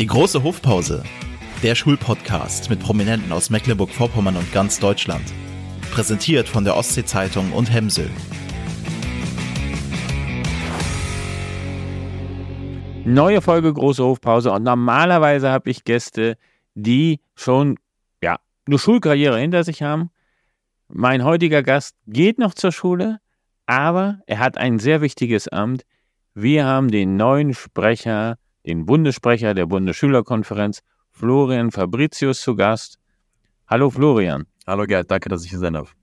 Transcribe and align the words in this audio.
Die 0.00 0.06
große 0.06 0.42
Hofpause. 0.42 1.02
Der 1.62 1.74
Schulpodcast 1.74 2.70
mit 2.70 2.80
Prominenten 2.80 3.30
aus 3.32 3.50
Mecklenburg-Vorpommern 3.50 4.34
und 4.34 4.50
ganz 4.50 4.80
Deutschland. 4.80 5.22
Präsentiert 5.90 6.48
von 6.48 6.64
der 6.64 6.74
Ostsee-Zeitung 6.74 7.52
und 7.52 7.70
Hemsel. 7.70 8.10
Neue 13.04 13.42
Folge 13.42 13.74
Große 13.74 14.02
Hofpause 14.02 14.52
und 14.52 14.62
normalerweise 14.62 15.50
habe 15.50 15.68
ich 15.68 15.84
Gäste, 15.84 16.38
die 16.74 17.20
schon 17.34 17.76
ja, 18.22 18.38
eine 18.66 18.78
Schulkarriere 18.78 19.38
hinter 19.38 19.64
sich 19.64 19.82
haben. 19.82 20.08
Mein 20.88 21.24
heutiger 21.24 21.62
Gast 21.62 21.94
geht 22.06 22.38
noch 22.38 22.54
zur 22.54 22.72
Schule, 22.72 23.18
aber 23.66 24.20
er 24.26 24.38
hat 24.38 24.56
ein 24.56 24.78
sehr 24.78 25.02
wichtiges 25.02 25.46
Amt. 25.46 25.84
Wir 26.32 26.64
haben 26.64 26.90
den 26.90 27.18
neuen 27.18 27.52
Sprecher, 27.52 28.38
den 28.66 28.86
Bundessprecher 28.86 29.54
der 29.54 29.66
Bundesschülerkonferenz, 29.66 30.80
Florian 31.10 31.70
Fabricius, 31.70 32.40
zu 32.40 32.56
Gast. 32.56 32.98
Hallo 33.66 33.90
Florian. 33.90 34.46
Hallo 34.66 34.84
Gerd, 34.84 35.10
danke, 35.10 35.28
dass 35.28 35.44
ich 35.44 35.50
hier 35.50 35.58
sein 35.58 35.74
darf. 35.74 35.94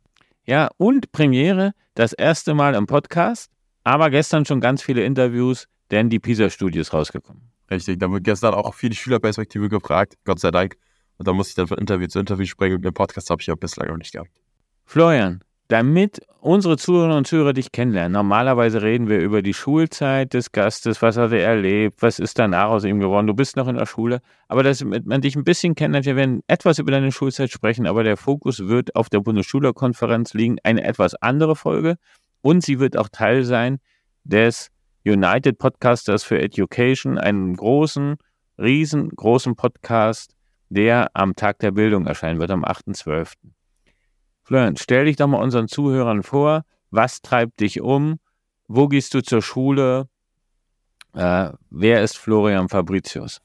Ja, 0.45 0.70
und 0.77 1.12
Premiere, 1.12 1.73
das 1.94 2.13
erste 2.13 2.54
Mal 2.54 2.76
im 2.76 2.88
Podcast, 2.88 3.52
aber 3.84 4.09
gestern 4.09 4.46
schon 4.46 4.62
ganz 4.62 4.82
viele 4.82 5.04
Interviews, 5.04 5.68
denn 5.91 6.09
die 6.09 6.20
PISA-Studie 6.20 6.80
ist 6.80 6.94
rausgekommen. 6.94 7.52
Richtig, 7.70 7.99
da 7.99 8.09
wurde 8.09 8.22
gestern 8.22 8.54
auch 8.54 8.74
viel 8.74 8.90
die 8.90 8.96
Schülerperspektive 8.96 9.70
gefragt, 9.70 10.16
Gott 10.24 10.40
sei 10.40 10.52
Dank. 10.52 10.77
Und 11.18 11.27
da 11.27 11.34
musste 11.34 11.52
ich 11.52 11.55
dann 11.55 11.68
von 11.68 11.77
Interview 11.77 12.08
zu 12.08 12.20
Interview 12.20 12.46
springen 12.46 12.76
und 12.76 12.85
den 12.85 12.94
Podcast 12.94 13.30
habe 13.30 13.41
ich 13.41 13.52
auch 13.52 13.58
bislang 13.58 13.90
noch 13.90 13.98
nicht 13.98 14.13
gehabt. 14.13 14.32
Florian, 14.85 15.44
damit 15.67 16.21
unsere 16.39 16.77
Zuhörerinnen 16.77 17.17
und 17.17 17.27
Zuhörer 17.27 17.53
dich 17.53 17.71
kennenlernen, 17.71 18.13
normalerweise 18.13 18.81
reden 18.81 19.09
wir 19.09 19.20
über 19.20 19.41
die 19.41 19.53
Schulzeit 19.53 20.34
des 20.34 20.52
Gastes, 20.52 21.02
was 21.02 21.17
hat 21.17 21.34
er 21.34 21.43
erlebt, 21.43 22.02
was 22.02 22.20
ist 22.20 22.40
danach 22.40 22.70
aus 22.70 22.85
ihm 22.85 22.99
geworden, 22.99 23.27
du 23.27 23.34
bist 23.34 23.57
noch 23.57 23.67
in 23.67 23.76
der 23.76 23.85
Schule, 23.85 24.21
aber 24.48 24.63
dass 24.63 24.84
man 24.84 25.21
dich 25.21 25.35
ein 25.35 25.43
bisschen 25.43 25.76
kennenlernt, 25.76 26.05
wir 26.05 26.16
werden 26.16 26.41
etwas 26.48 26.80
über 26.80 26.91
deine 26.91 27.12
Schulzeit 27.12 27.51
sprechen, 27.51 27.85
aber 27.85 28.04
der 28.04 28.15
Fokus 28.15 28.68
wird 28.68 28.96
auf 28.96 29.09
der 29.09 29.20
Bundesschülerkonferenz 29.20 30.34
liegen, 30.34 30.57
eine 30.63 30.84
etwas 30.84 31.15
andere 31.15 31.55
Folge. 31.55 31.98
Und 32.41 32.63
sie 32.63 32.79
wird 32.79 32.96
auch 32.96 33.09
Teil 33.09 33.43
sein 33.43 33.79
des 34.24 34.70
United 35.05 35.57
Podcasters 35.57 36.24
for 36.24 36.37
Education, 36.37 37.18
einem 37.18 37.55
großen, 37.55 38.15
riesengroßen 38.57 39.55
Podcast, 39.55 40.35
der 40.70 41.09
am 41.13 41.35
Tag 41.35 41.59
der 41.59 41.71
Bildung 41.71 42.07
erscheinen 42.07 42.40
wird, 42.40 42.52
am 42.52 42.63
8.12. 42.63 43.34
Florian, 44.48 44.77
stell 44.77 45.03
dich 45.03 45.17
doch 45.17 45.27
mal 45.27 45.43
unseren 45.43 45.67
Zuhörern 45.67 46.23
vor, 46.23 46.63
was 46.90 47.21
treibt 47.21 47.59
dich 47.59 47.81
um, 47.81 48.17
wo 48.70 48.87
gehst 48.87 49.13
du 49.13 49.21
zur 49.21 49.41
Schule, 49.41 50.07
äh, 51.13 51.49
wer 51.70 52.01
ist 52.01 52.17
Florian 52.17 52.70
Fabricius? 52.70 53.41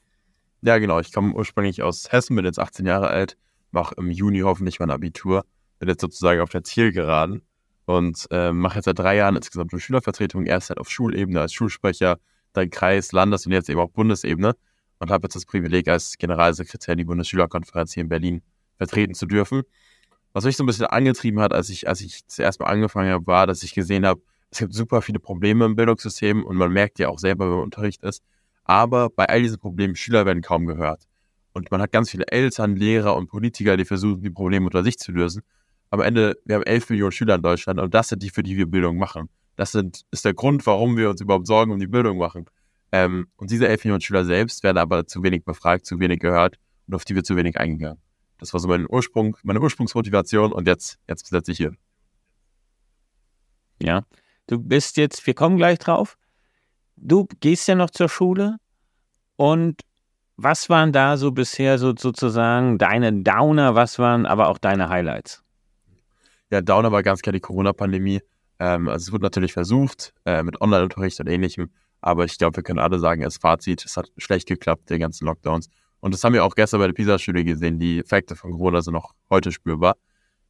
Ja, 0.61 0.77
genau, 0.77 1.01
ich 1.01 1.11
komme 1.11 1.33
ursprünglich 1.33 1.83
aus 1.83 2.09
Hessen, 2.13 2.37
bin 2.37 2.45
jetzt 2.45 2.57
18 2.57 2.85
Jahre 2.85 3.09
alt, 3.09 3.35
mache 3.71 3.95
im 3.97 4.11
Juni 4.11 4.39
hoffentlich 4.39 4.79
mein 4.79 4.91
Abitur, 4.91 5.43
bin 5.77 5.89
jetzt 5.89 5.99
sozusagen 5.99 6.39
auf 6.39 6.51
der 6.51 6.63
Zielgeraden 6.63 7.41
und 7.83 8.25
äh, 8.31 8.53
mache 8.53 8.75
jetzt 8.75 8.85
seit 8.85 8.97
drei 8.97 9.17
Jahren 9.17 9.35
insgesamt 9.35 9.73
eine 9.73 9.81
Schülervertretung, 9.81 10.45
erst 10.45 10.69
halt 10.69 10.79
auf 10.79 10.89
Schulebene 10.89 11.41
als 11.41 11.51
Schulsprecher, 11.51 12.17
dann 12.53 12.69
Kreis, 12.69 13.11
Landes- 13.11 13.45
und 13.45 13.51
jetzt 13.51 13.69
eben 13.69 13.81
auch 13.81 13.89
Bundesebene 13.89 14.55
und 14.99 15.11
habe 15.11 15.25
jetzt 15.25 15.35
das 15.35 15.45
Privileg, 15.45 15.89
als 15.89 16.17
Generalsekretär 16.17 16.95
die 16.95 17.03
Bundesschülerkonferenz 17.03 17.91
hier 17.93 18.03
in 18.03 18.09
Berlin 18.09 18.41
vertreten 18.77 19.15
zu 19.15 19.25
dürfen. 19.25 19.63
Was 20.33 20.45
mich 20.45 20.57
so 20.57 20.63
ein 20.63 20.67
bisschen 20.67 20.87
angetrieben 20.87 21.39
hat, 21.39 21.53
als 21.53 21.69
ich, 21.69 21.87
als 21.87 22.01
ich 22.01 22.25
zuerst 22.27 22.59
mal 22.59 22.65
angefangen 22.65 23.11
habe, 23.11 23.27
war, 23.27 23.47
dass 23.47 23.61
ich 23.63 23.73
gesehen 23.73 24.05
habe, 24.05 24.21
es 24.49 24.59
gibt 24.59 24.73
super 24.73 25.01
viele 25.01 25.19
Probleme 25.19 25.65
im 25.65 25.75
Bildungssystem 25.75 26.43
und 26.43 26.57
man 26.57 26.71
merkt 26.71 26.99
ja 26.99 27.09
auch 27.09 27.19
selber, 27.19 27.45
wenn 27.45 27.55
man 27.55 27.63
Unterricht 27.63 28.03
ist. 28.03 28.23
Aber 28.63 29.09
bei 29.09 29.25
all 29.25 29.41
diesen 29.41 29.59
Problemen, 29.59 29.95
Schüler 29.95 30.25
werden 30.25 30.41
kaum 30.41 30.65
gehört. 30.65 31.07
Und 31.53 31.69
man 31.71 31.81
hat 31.81 31.91
ganz 31.91 32.09
viele 32.09 32.27
Eltern, 32.27 32.75
Lehrer 32.75 33.15
und 33.15 33.27
Politiker, 33.27 33.77
die 33.77 33.85
versuchen, 33.85 34.21
die 34.21 34.29
Probleme 34.29 34.65
unter 34.65 34.83
sich 34.83 34.97
zu 34.97 35.11
lösen. 35.11 35.43
Am 35.91 36.01
Ende, 36.01 36.35
wir 36.45 36.55
haben 36.55 36.63
11 36.63 36.89
Millionen 36.89 37.11
Schüler 37.11 37.35
in 37.35 37.41
Deutschland 37.43 37.79
und 37.79 37.93
das 37.93 38.07
sind 38.07 38.23
die, 38.23 38.29
für 38.31 38.41
die 38.41 38.57
wir 38.57 38.65
Bildung 38.65 38.97
machen. 38.97 39.29
Das 39.55 39.71
sind, 39.71 40.01
ist 40.09 40.25
der 40.25 40.33
Grund, 40.33 40.65
warum 40.65 40.97
wir 40.97 41.11
uns 41.11 41.21
überhaupt 41.21 41.45
Sorgen 41.45 41.71
um 41.71 41.79
die 41.79 41.87
Bildung 41.87 42.17
machen. 42.17 42.45
Ähm, 42.91 43.27
und 43.35 43.51
diese 43.51 43.67
11 43.67 43.85
Millionen 43.85 44.01
Schüler 44.01 44.25
selbst 44.25 44.63
werden 44.63 44.77
aber 44.77 45.05
zu 45.05 45.21
wenig 45.21 45.45
befragt, 45.45 45.85
zu 45.85 45.99
wenig 45.99 46.19
gehört 46.19 46.57
und 46.87 46.95
auf 46.95 47.05
die 47.05 47.15
wird 47.15 47.25
zu 47.25 47.35
wenig 47.35 47.57
eingegangen. 47.59 48.02
Das 48.43 48.51
war 48.51 48.59
so 48.59 48.67
mein 48.67 48.85
Ursprung, 48.89 49.37
meine 49.43 49.61
Ursprungsmotivation 49.61 50.51
und 50.51 50.67
jetzt, 50.67 50.99
jetzt 51.07 51.27
sitze 51.27 51.53
ich 51.53 51.57
hier. 51.57 51.71
Ja, 53.81 54.03
du 54.47 54.59
bist 54.59 54.97
jetzt, 54.97 55.25
wir 55.25 55.33
kommen 55.33 55.55
gleich 55.55 55.79
drauf. 55.79 56.17
Du 56.97 57.25
gehst 57.39 57.69
ja 57.69 57.75
noch 57.75 57.89
zur 57.89 58.09
Schule 58.09 58.57
und 59.37 59.79
was 60.35 60.69
waren 60.69 60.91
da 60.91 61.15
so 61.15 61.31
bisher 61.31 61.79
so 61.79 61.93
sozusagen 61.97 62.77
deine 62.77 63.13
Downer, 63.23 63.75
was 63.75 63.97
waren 63.97 64.25
aber 64.25 64.49
auch 64.49 64.57
deine 64.57 64.89
Highlights? 64.89 65.41
Ja, 66.51 66.59
Downer 66.59 66.91
war 66.91 67.01
ganz 67.01 67.21
klar 67.21 67.31
die 67.31 67.39
Corona-Pandemie. 67.39 68.19
Ähm, 68.59 68.89
also 68.89 69.07
es 69.07 69.13
wurde 69.13 69.23
natürlich 69.23 69.53
versucht 69.53 70.13
äh, 70.25 70.43
mit 70.43 70.59
Online-Unterricht 70.59 71.17
und 71.21 71.27
ähnlichem, 71.27 71.71
aber 72.01 72.25
ich 72.25 72.37
glaube, 72.37 72.57
wir 72.57 72.63
können 72.63 72.79
alle 72.79 72.99
sagen, 72.99 73.23
als 73.23 73.37
Fazit, 73.37 73.85
es 73.85 73.95
hat 73.95 74.11
schlecht 74.17 74.49
geklappt, 74.49 74.89
die 74.89 74.99
ganzen 74.99 75.27
Lockdowns. 75.27 75.69
Und 76.03 76.13
das 76.13 76.21
haben 76.25 76.33
wir 76.33 76.43
auch 76.43 76.55
gestern 76.55 76.81
bei 76.81 76.87
der 76.87 76.93
PISA-Studie 76.93 77.45
gesehen. 77.45 77.79
Die 77.79 77.99
Effekte 77.99 78.35
von 78.35 78.51
Corona 78.51 78.81
sind 78.81 78.91
noch 78.91 79.13
heute 79.29 79.53
spürbar. 79.53 79.95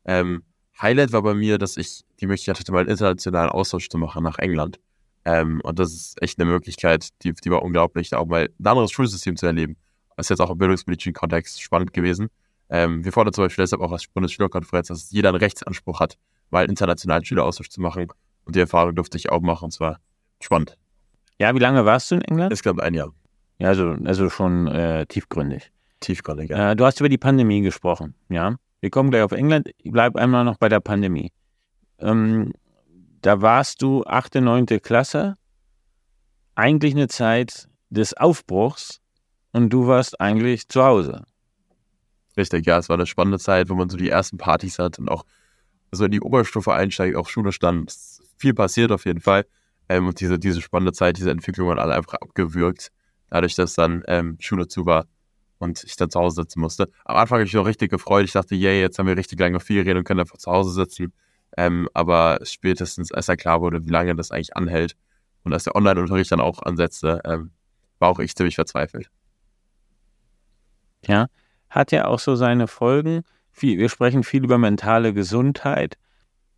Ähm, 0.04 0.42
Highlight 0.82 1.12
war 1.12 1.22
bei 1.22 1.36
mir, 1.36 1.60
dass 1.60 1.78
ich 1.78 2.02
die 2.20 2.26
Möglichkeit 2.26 2.60
hatte, 2.60 2.72
mal 2.72 2.80
einen 2.80 2.90
internationalen 2.90 3.52
Austausch 3.52 3.88
zu 3.88 4.00
machen 4.00 4.24
nach 4.24 4.40
England. 4.40 4.80
Ähm, 5.26 5.62
und 5.64 5.78
das 5.78 5.94
ist 5.94 6.22
echt 6.24 6.40
eine 6.40 6.50
Möglichkeit, 6.50 7.10
die, 7.22 7.34
die 7.34 7.52
war 7.52 7.62
unglaublich, 7.62 8.10
da 8.10 8.18
auch 8.18 8.26
mal 8.26 8.50
ein 8.60 8.66
anderes 8.66 8.92
Schulsystem 8.92 9.38
zu 9.38 9.46
erleben. 9.46 9.78
Das 10.18 10.26
ist 10.26 10.30
jetzt 10.32 10.40
auch 10.40 10.50
im 10.50 10.58
bildungspolitischen 10.58 11.14
Kontext 11.14 11.62
spannend 11.62 11.94
gewesen. 11.94 12.30
Ähm, 12.70 13.06
wir 13.06 13.12
fordern 13.12 13.32
zum 13.32 13.44
Beispiel 13.44 13.62
deshalb 13.62 13.84
auch 13.84 13.92
als 13.92 14.08
Bundesschülerkonferenz, 14.08 14.88
dass 14.88 15.12
jeder 15.12 15.30
einen 15.30 15.38
Rechtsanspruch 15.38 16.00
hat, 16.00 16.18
mal 16.50 16.62
einen 16.62 16.70
internationalen 16.70 17.26
Schüleraustausch 17.26 17.70
zu 17.70 17.80
machen. 17.80 18.08
Und 18.46 18.56
die 18.56 18.60
Erfahrung 18.60 18.96
durfte 18.96 19.20
ich 19.20 19.30
auch 19.30 19.42
machen, 19.42 19.66
und 19.66 19.72
zwar 19.72 20.00
spannend. 20.42 20.80
Ja, 21.38 21.54
wie 21.54 21.60
lange 21.60 21.86
warst 21.86 22.10
du 22.10 22.16
in 22.16 22.22
England? 22.24 22.54
Insgesamt 22.54 22.82
ein 22.82 22.96
Jahr. 22.96 23.14
Ja, 23.60 23.70
also, 23.70 23.96
also 24.04 24.30
schon 24.30 24.68
äh, 24.68 25.06
tiefgründig. 25.06 25.72
Tiefgründig, 26.00 26.50
ja. 26.50 26.72
Äh, 26.72 26.76
du 26.76 26.86
hast 26.86 27.00
über 27.00 27.10
die 27.10 27.18
Pandemie 27.18 27.62
gesprochen, 27.62 28.16
ja. 28.30 28.56
Wir 28.82 28.90
kommen 28.90 29.12
gleich 29.12 29.24
auf 29.24 29.32
England. 29.32 29.70
Ich 29.78 29.92
bleibe 29.92 30.20
einmal 30.20 30.44
noch 30.44 30.58
bei 30.58 30.68
der 30.68 30.82
Pandemie. 30.82 31.32
Ähm, 32.00 32.54
da 33.22 33.42
warst 33.42 33.82
du 33.82 34.04
achte, 34.04 34.42
neunte 34.42 34.82
Klasse. 34.82 35.38
Eigentlich 36.56 36.94
eine 36.94 37.08
Zeit 37.08 37.70
des 37.90 38.14
Aufbruchs 38.14 39.00
und 39.54 39.70
du 39.70 39.88
warst 39.88 40.20
eigentlich 40.20 40.68
zu 40.68 40.84
Hause. 40.84 41.24
Richtig, 42.36 42.66
ja, 42.66 42.78
es 42.78 42.90
war 42.90 42.96
eine 42.96 43.06
spannende 43.06 43.40
Zeit, 43.40 43.70
wo 43.70 43.76
man 43.76 43.88
so 43.90 43.96
die 43.96 44.10
ersten 44.10 44.38
Partys 44.38 44.80
hat 44.80 45.00
und 45.00 45.08
auch 45.08 45.24
so 45.92 46.06
in 46.06 46.12
die 46.12 46.22
Oberstufe 46.22 46.74
einsteigt, 46.74 47.16
auch 47.16 47.30
Schule 47.30 47.52
stand. 47.52 47.96
Viel 48.38 48.54
passiert 48.54 48.92
auf 48.92 49.06
jeden 49.06 49.22
Fall. 49.22 49.46
Ähm, 49.88 50.08
und 50.08 50.20
diese, 50.20 50.40
diese 50.40 50.62
spannende 50.62 50.92
Zeit, 50.92 51.18
diese 51.18 51.32
Entwicklung 51.32 51.70
hat 51.70 51.80
alle 51.80 51.94
einfach 51.94 52.16
abgewürgt 52.16 52.92
dadurch, 53.34 53.56
dass 53.56 53.74
dann 53.74 54.04
ähm, 54.08 54.38
Schule 54.40 54.68
zu 54.68 54.86
war 54.86 55.08
und 55.58 55.84
ich 55.84 55.96
dann 55.96 56.12
zu 56.12 56.20
Hause 56.20 56.44
sitzen 56.44 56.60
musste. 56.60 56.90
Am 57.04 57.18
Anfang 57.18 57.38
habe 57.38 57.44
ich 57.44 57.54
mich 57.54 57.60
noch 57.60 57.66
richtig 57.66 57.90
gefreut. 57.90 58.26
Ich 58.26 58.34
dachte, 58.34 58.54
yay, 58.54 58.80
jetzt 58.80 59.00
haben 59.00 59.08
wir 59.08 59.18
richtig 59.18 59.40
lange 59.40 59.60
Ferien 59.60 59.98
und 59.98 60.04
können 60.04 60.20
einfach 60.20 60.38
zu 60.38 60.52
Hause 60.52 60.72
sitzen. 60.72 61.14
Ähm, 61.58 61.90
aber 61.96 62.40
spätestens, 62.44 63.12
als 63.12 63.28
er 63.30 63.36
klar 63.36 63.62
wurde, 63.62 63.86
wie 63.86 63.90
lange 63.90 64.16
das 64.16 64.30
eigentlich 64.30 64.56
anhält 64.56 64.96
und 65.44 65.52
als 65.52 65.64
der 65.64 65.76
Online-Unterricht 65.76 66.32
dann 66.32 66.42
auch 66.42 66.62
ansetzte, 66.62 67.22
ähm, 67.26 67.52
war 67.98 68.10
auch 68.10 68.20
ich 68.20 68.36
ziemlich 68.36 68.56
verzweifelt. 68.56 69.10
Ja, 71.08 71.26
hat 71.70 71.92
ja 71.92 72.06
auch 72.06 72.20
so 72.20 72.36
seine 72.36 72.68
Folgen. 72.68 73.24
wir 73.60 73.90
sprechen 73.90 74.24
viel 74.24 74.44
über 74.44 74.60
mentale 74.60 75.12
Gesundheit 75.12 75.98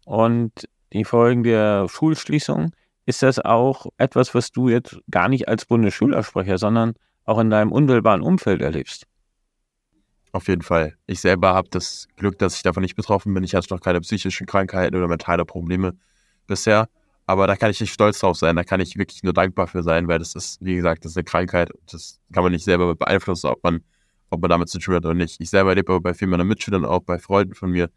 und 0.06 0.52
die 0.91 1.06
Folgen 1.06 1.44
der 1.44 1.88
Schulschließung 1.88 2.72
ist 3.05 3.21
das 3.21 3.39
auch 3.39 3.88
etwas, 3.97 4.33
was 4.33 4.51
du 4.51 4.69
jetzt 4.69 4.99
gar 5.11 5.29
nicht 5.29 5.47
als 5.47 5.66
Bundesschülersprecher, 5.66 6.57
sondern 6.57 6.93
auch 7.23 7.39
in 7.39 7.49
deinem 7.49 7.71
unmittelbaren 7.71 8.21
Umfeld 8.21 8.61
erlebst. 8.61 9.05
Auf 10.31 10.47
jeden 10.47 10.63
Fall. 10.63 10.96
Ich 11.07 11.22
selber 11.22 11.53
habe 11.53 11.69
das 11.69 12.07
Glück, 12.17 12.37
dass 12.40 12.57
ich 12.57 12.63
davon 12.63 12.81
nicht 12.81 12.96
betroffen 12.96 13.34
bin. 13.34 13.43
Ich 13.43 13.55
hatte 13.55 13.73
noch 13.73 13.79
keine 13.79 14.02
psychischen 14.02 14.46
Krankheiten 14.46 14.96
oder 14.96 15.07
mentale 15.07 15.46
Probleme 15.46 15.93
bisher. 16.46 16.90
Aber 17.25 17.47
da 17.47 17.55
kann 17.55 17.72
ich 17.72 17.79
nicht 17.79 17.93
stolz 17.93 18.19
drauf 18.19 18.37
sein. 18.37 18.55
Da 18.55 18.63
kann 18.63 18.81
ich 18.81 18.97
wirklich 18.97 19.23
nur 19.23 19.34
dankbar 19.34 19.67
für 19.67 19.81
sein, 19.81 20.08
weil 20.08 20.19
das 20.19 20.35
ist, 20.35 20.58
wie 20.61 20.75
gesagt, 20.75 21.05
das 21.05 21.13
ist 21.13 21.17
eine 21.17 21.23
Krankheit. 21.23 21.69
Das 21.90 22.19
kann 22.34 22.43
man 22.43 22.51
nicht 22.51 22.66
selber 22.66 22.96
beeinflussen, 22.96 23.47
ob 23.47 23.63
man, 23.63 23.81
ob 24.29 24.41
man 24.41 24.49
damit 24.49 24.69
zu 24.69 24.78
tun 24.78 24.96
hat 24.96 25.05
oder 25.05 25.13
nicht. 25.13 25.40
Ich 25.40 25.49
selber 25.49 25.69
erlebe 25.69 25.93
aber 25.93 26.01
bei 26.01 26.13
vielen 26.13 26.31
meiner 26.31 26.43
Mitschülern, 26.43 26.85
auch 26.85 27.01
bei 27.01 27.17
Freunden 27.17 27.55
von 27.55 27.72
mir, 27.72 27.90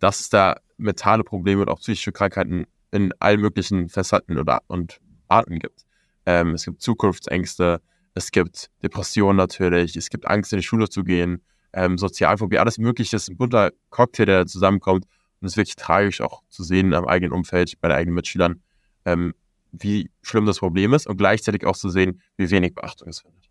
dass 0.00 0.20
es 0.20 0.28
da 0.28 0.56
mentale 0.76 1.24
Probleme 1.24 1.62
und 1.62 1.68
auch 1.68 1.78
psychische 1.78 2.12
Krankheiten 2.12 2.66
in 2.94 3.12
allen 3.18 3.40
möglichen 3.40 3.88
Facetten 3.88 4.38
oder, 4.38 4.62
und 4.68 5.00
Arten 5.28 5.58
gibt. 5.58 5.84
Ähm, 6.26 6.54
es 6.54 6.64
gibt 6.64 6.80
Zukunftsängste, 6.80 7.80
es 8.14 8.30
gibt 8.30 8.70
Depressionen 8.82 9.36
natürlich, 9.36 9.96
es 9.96 10.08
gibt 10.08 10.26
Angst, 10.26 10.52
in 10.52 10.60
die 10.60 10.64
Schule 10.64 10.88
zu 10.88 11.02
gehen, 11.02 11.42
ähm, 11.72 11.98
Sozialphobie, 11.98 12.58
alles 12.58 12.78
Mögliche 12.78 13.16
ist 13.16 13.28
ein 13.28 13.36
bunter 13.36 13.72
Cocktail, 13.90 14.26
der 14.26 14.46
zusammenkommt. 14.46 15.06
Und 15.40 15.46
es 15.46 15.52
ist 15.52 15.56
wirklich 15.56 15.76
tragisch 15.76 16.20
auch 16.20 16.42
zu 16.48 16.62
sehen 16.62 16.94
am 16.94 17.06
eigenen 17.06 17.32
Umfeld, 17.32 17.78
bei 17.80 17.88
den 17.88 17.96
eigenen 17.96 18.14
Mitschülern, 18.14 18.62
ähm, 19.04 19.34
wie 19.72 20.10
schlimm 20.22 20.46
das 20.46 20.60
Problem 20.60 20.94
ist 20.94 21.08
und 21.08 21.16
gleichzeitig 21.16 21.66
auch 21.66 21.76
zu 21.76 21.88
sehen, 21.90 22.22
wie 22.36 22.48
wenig 22.50 22.74
Beachtung 22.74 23.08
es 23.08 23.20
findet. 23.20 23.50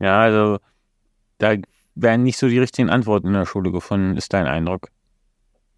Ja, 0.00 0.20
also 0.20 0.58
Da 1.38 1.54
werden 1.94 2.24
nicht 2.24 2.38
so 2.38 2.48
die 2.48 2.58
richtigen 2.58 2.90
Antworten 2.90 3.28
in 3.28 3.34
der 3.34 3.46
Schule 3.46 3.70
gefunden, 3.70 4.16
ist 4.16 4.32
dein 4.32 4.46
Eindruck? 4.46 4.88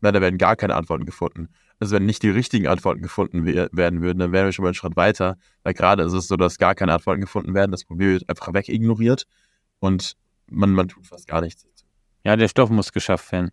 Nein, 0.00 0.14
da 0.14 0.20
werden 0.20 0.38
gar 0.38 0.56
keine 0.56 0.74
Antworten 0.74 1.04
gefunden. 1.04 1.48
Also 1.78 1.96
wenn 1.96 2.06
nicht 2.06 2.22
die 2.22 2.30
richtigen 2.30 2.66
Antworten 2.66 3.02
gefunden 3.02 3.44
werden 3.44 4.00
würden, 4.00 4.18
dann 4.18 4.32
wären 4.32 4.46
wir 4.46 4.52
schon 4.52 4.62
mal 4.62 4.68
einen 4.68 4.74
Schritt 4.74 4.96
weiter. 4.96 5.36
Weil 5.62 5.74
gerade 5.74 6.04
ist 6.04 6.14
es 6.14 6.26
so, 6.26 6.36
dass 6.36 6.58
gar 6.58 6.74
keine 6.74 6.94
Antworten 6.94 7.20
gefunden 7.20 7.54
werden, 7.54 7.70
das 7.70 7.84
Problem 7.84 8.12
wird 8.12 8.28
einfach 8.28 8.52
wegignoriert 8.54 9.26
und 9.78 10.16
man, 10.48 10.72
man 10.72 10.88
tut 10.88 11.06
fast 11.06 11.28
gar 11.28 11.40
nichts. 11.40 11.66
Ja, 12.24 12.36
der 12.36 12.48
Stoff 12.48 12.70
muss 12.70 12.92
geschafft 12.92 13.30
werden. 13.30 13.50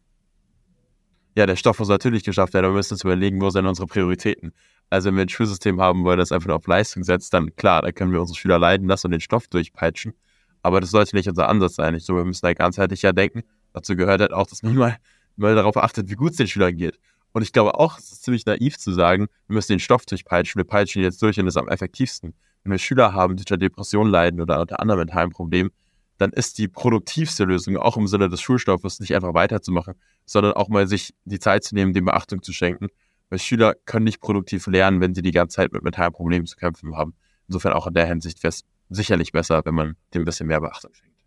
Ja, 1.35 1.45
der 1.45 1.55
Stoff 1.55 1.79
muss 1.79 1.89
natürlich 1.89 2.23
geschafft 2.23 2.53
werden, 2.53 2.65
aber 2.65 2.75
wir 2.75 2.77
müssen 2.77 2.93
uns 2.93 3.03
überlegen, 3.03 3.41
wo 3.41 3.49
sind 3.49 3.65
unsere 3.65 3.87
Prioritäten. 3.87 4.53
Also 4.89 5.07
wenn 5.07 5.15
wir 5.15 5.23
ein 5.23 5.29
Schulsystem 5.29 5.81
haben, 5.81 6.05
wo 6.05 6.15
das 6.15 6.31
einfach 6.31 6.47
nur 6.47 6.57
auf 6.57 6.67
Leistung 6.67 7.03
setzt, 7.03 7.33
dann 7.33 7.55
klar, 7.55 7.81
da 7.81 7.91
können 7.91 8.11
wir 8.11 8.21
unsere 8.21 8.37
Schüler 8.37 8.59
leiden 8.59 8.87
lassen 8.87 9.07
und 9.07 9.11
den 9.11 9.21
Stoff 9.21 9.47
durchpeitschen. 9.47 10.13
Aber 10.61 10.79
das 10.79 10.91
sollte 10.91 11.15
nicht 11.15 11.27
unser 11.27 11.49
Ansatz 11.49 11.75
sein. 11.75 11.95
Ich 11.95 12.05
so, 12.05 12.15
wir 12.15 12.23
müssen 12.23 12.45
da 12.45 12.53
ganzheitlicher 12.53 13.13
denken. 13.13 13.41
Dazu 13.73 13.95
gehört 13.95 14.21
halt 14.21 14.31
auch, 14.31 14.47
dass 14.47 14.61
man 14.63 14.75
mal, 14.75 14.97
mal 15.35 15.55
darauf 15.55 15.77
achtet, 15.77 16.09
wie 16.09 16.15
gut 16.15 16.31
es 16.31 16.37
den 16.37 16.47
Schülern 16.47 16.77
geht. 16.77 16.99
Und 17.33 17.41
ich 17.41 17.51
glaube 17.51 17.79
auch, 17.79 17.97
es 17.97 18.11
ist 18.11 18.23
ziemlich 18.23 18.45
naiv 18.45 18.77
zu 18.77 18.93
sagen, 18.93 19.27
wir 19.47 19.55
müssen 19.55 19.73
den 19.73 19.79
Stoff 19.79 20.05
durchpeitschen, 20.05 20.59
wir 20.59 20.65
peitschen 20.65 21.01
ihn 21.01 21.05
jetzt 21.05 21.21
durch 21.21 21.39
und 21.39 21.45
das 21.45 21.55
ist 21.55 21.61
am 21.61 21.67
effektivsten. 21.67 22.33
Wenn 22.63 22.71
wir 22.71 22.79
Schüler 22.79 23.13
haben, 23.13 23.35
die 23.35 23.41
unter 23.41 23.57
Depressionen 23.57 24.11
leiden 24.11 24.39
oder 24.39 24.61
unter 24.61 24.79
anderen 24.79 24.99
mentalen 24.99 25.31
Problemen, 25.31 25.71
dann 26.17 26.31
ist 26.31 26.59
die 26.59 26.67
produktivste 26.67 27.43
Lösung 27.43 27.75
auch 27.77 27.97
im 27.97 28.07
Sinne 28.07 28.29
des 28.29 28.39
Schulstoffes 28.39 28.99
nicht 28.99 29.15
einfach 29.15 29.33
weiterzumachen, 29.33 29.95
sondern 30.25 30.53
auch 30.53 30.69
mal 30.69 30.87
sich 30.87 31.13
die 31.25 31.39
Zeit 31.39 31.63
zu 31.63 31.75
nehmen, 31.75 31.93
dem 31.93 32.05
Beachtung 32.05 32.43
zu 32.43 32.53
schenken. 32.53 32.87
Weil 33.29 33.39
Schüler 33.39 33.73
können 33.85 34.05
nicht 34.05 34.21
produktiv 34.21 34.67
lernen, 34.67 35.01
wenn 35.01 35.15
sie 35.15 35.23
die 35.23 35.31
ganze 35.31 35.55
Zeit 35.55 35.73
mit 35.73 35.83
mentalen 35.83 36.13
Problemen 36.13 36.45
zu 36.45 36.55
kämpfen 36.55 36.95
haben. 36.95 37.15
Insofern 37.47 37.73
auch 37.73 37.87
in 37.87 37.95
der 37.95 38.05
Hinsicht 38.05 38.43
wäre 38.43 38.49
es 38.49 38.63
sicherlich 38.89 39.31
besser, 39.31 39.65
wenn 39.65 39.73
man 39.73 39.95
dem 40.13 40.21
ein 40.21 40.25
bisschen 40.25 40.47
mehr 40.47 40.61
Beachtung 40.61 40.93
schenkt. 40.93 41.17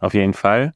Auf 0.00 0.14
jeden 0.14 0.34
Fall. 0.34 0.74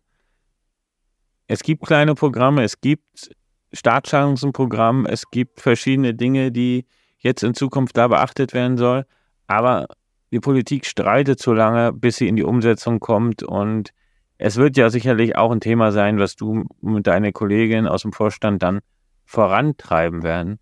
Es 1.49 1.63
gibt 1.63 1.85
kleine 1.85 2.15
Programme, 2.15 2.63
es 2.63 2.81
gibt 2.81 3.31
Startchancenprogramm, 3.73 5.07
es 5.07 5.31
gibt 5.31 5.61
verschiedene 5.61 6.15
Dinge, 6.15 6.53
die 6.53 6.87
jetzt 7.19 7.43
in 7.43 7.55
Zukunft 7.55 7.97
da 7.97 8.09
beachtet 8.09 8.53
werden 8.53 8.77
soll. 8.77 9.07
Aber 9.47 9.87
die 10.31 10.41
Politik 10.41 10.87
streitet 10.87 11.41
so 11.41 11.53
lange, 11.53 11.93
bis 11.93 12.17
sie 12.17 12.29
in 12.29 12.37
die 12.37 12.43
Umsetzung 12.43 13.01
kommt. 13.01 13.43
Und 13.43 13.93
es 14.39 14.57
wird 14.57 14.77
ja 14.77 14.91
sicherlich 14.91 15.37
auch 15.37 15.51
ein 15.51 15.61
Thema 15.61 15.93
sein, 15.93 16.19
was 16.19 16.37
du 16.37 16.65
mit 16.81 17.07
deiner 17.07 17.33
Kollegin 17.33 17.87
aus 17.87 18.03
dem 18.03 18.13
Vorstand 18.13 18.63
dann 18.63 18.81
vorantreiben 19.25 20.23
werden. 20.23 20.59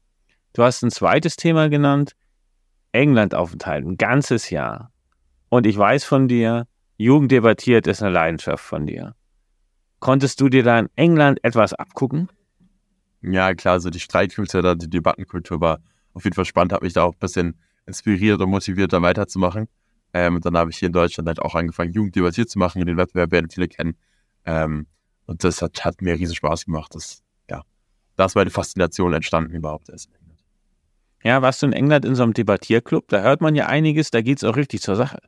Du 0.53 0.63
hast 0.63 0.83
ein 0.83 0.91
zweites 0.91 1.37
Thema 1.37 1.69
genannt, 1.69 2.13
Englandaufenthalt, 2.93 3.85
ein 3.85 3.97
ganzes 3.97 4.51
Jahr. 4.51 4.93
Und 5.49 5.67
ich 5.67 5.79
weiß 5.79 6.05
von 6.05 6.29
dir, 6.29 6.67
Jugend 6.97 7.33
debattiert 7.33 7.87
ist 7.87 8.03
eine 8.03 8.13
Leidenschaft 8.13 8.63
von 8.63 8.87
dir. 8.87 9.15
Konntest 10.01 10.41
du 10.41 10.49
dir 10.49 10.63
da 10.63 10.79
in 10.79 10.89
England 10.97 11.43
etwas 11.45 11.73
abgucken? 11.73 12.29
Ja, 13.23 13.55
klar, 13.55 13.75
also 13.75 13.91
die 13.91 14.01
Streitkultur, 14.01 14.77
die 14.77 14.89
Debattenkultur 14.89 15.61
war 15.61 15.81
auf 16.15 16.25
jeden 16.25 16.35
Fall 16.35 16.45
spannend, 16.45 16.73
hat 16.73 16.83
mich 16.83 16.95
da 16.95 17.03
auch 17.05 17.13
ein 17.13 17.19
bisschen 17.19 17.59
inspiriert 17.87 18.41
und 18.41 18.51
motiviert, 18.51 18.93
da 18.93 19.03
weiterzumachen. 19.03 19.69
Ähm, 20.13 20.37
und 20.37 20.45
dann 20.45 20.57
habe 20.57 20.71
ich 20.71 20.79
hier 20.79 20.87
in 20.87 20.93
Deutschland 20.93 21.29
halt 21.29 21.41
auch 21.41 21.55
angefangen, 21.55 21.93
Jugend 21.93 22.17
debattiert 22.17 22.49
zu 22.49 22.59
machen, 22.59 22.85
den 22.85 22.97
Wettbewerb 22.97 23.31
werden 23.31 23.51
viele 23.51 23.69
kennen. 23.69 23.97
Ähm, 24.45 24.87
und 25.27 25.45
das 25.45 25.63
hat, 25.63 25.85
hat, 25.85 26.03
mir 26.03 26.15
riesen 26.15 26.35
Spaß 26.35 26.65
gemacht. 26.65 26.95
Das, 26.95 27.23
ja, 27.49 27.63
da 28.17 28.25
ist 28.25 28.35
meine 28.35 28.51
Faszination 28.51 29.13
entstanden 29.13 29.55
überhaupt 29.55 29.89
erst. 29.89 30.11
Ja, 31.23 31.43
warst 31.43 31.63
du 31.63 31.67
in 31.67 31.73
England 31.73 32.05
in 32.07 32.15
so 32.15 32.23
einem 32.23 32.33
Debattierclub? 32.33 33.07
Da 33.09 33.21
hört 33.21 33.43
man 33.43 33.55
ja 33.55 33.67
einiges, 33.67 34.11
da 34.11 34.23
geht 34.23 34.39
es 34.39 34.45
auch 34.45 34.57
richtig 34.57 34.81
zur 34.81 34.97
Sache. 34.97 35.19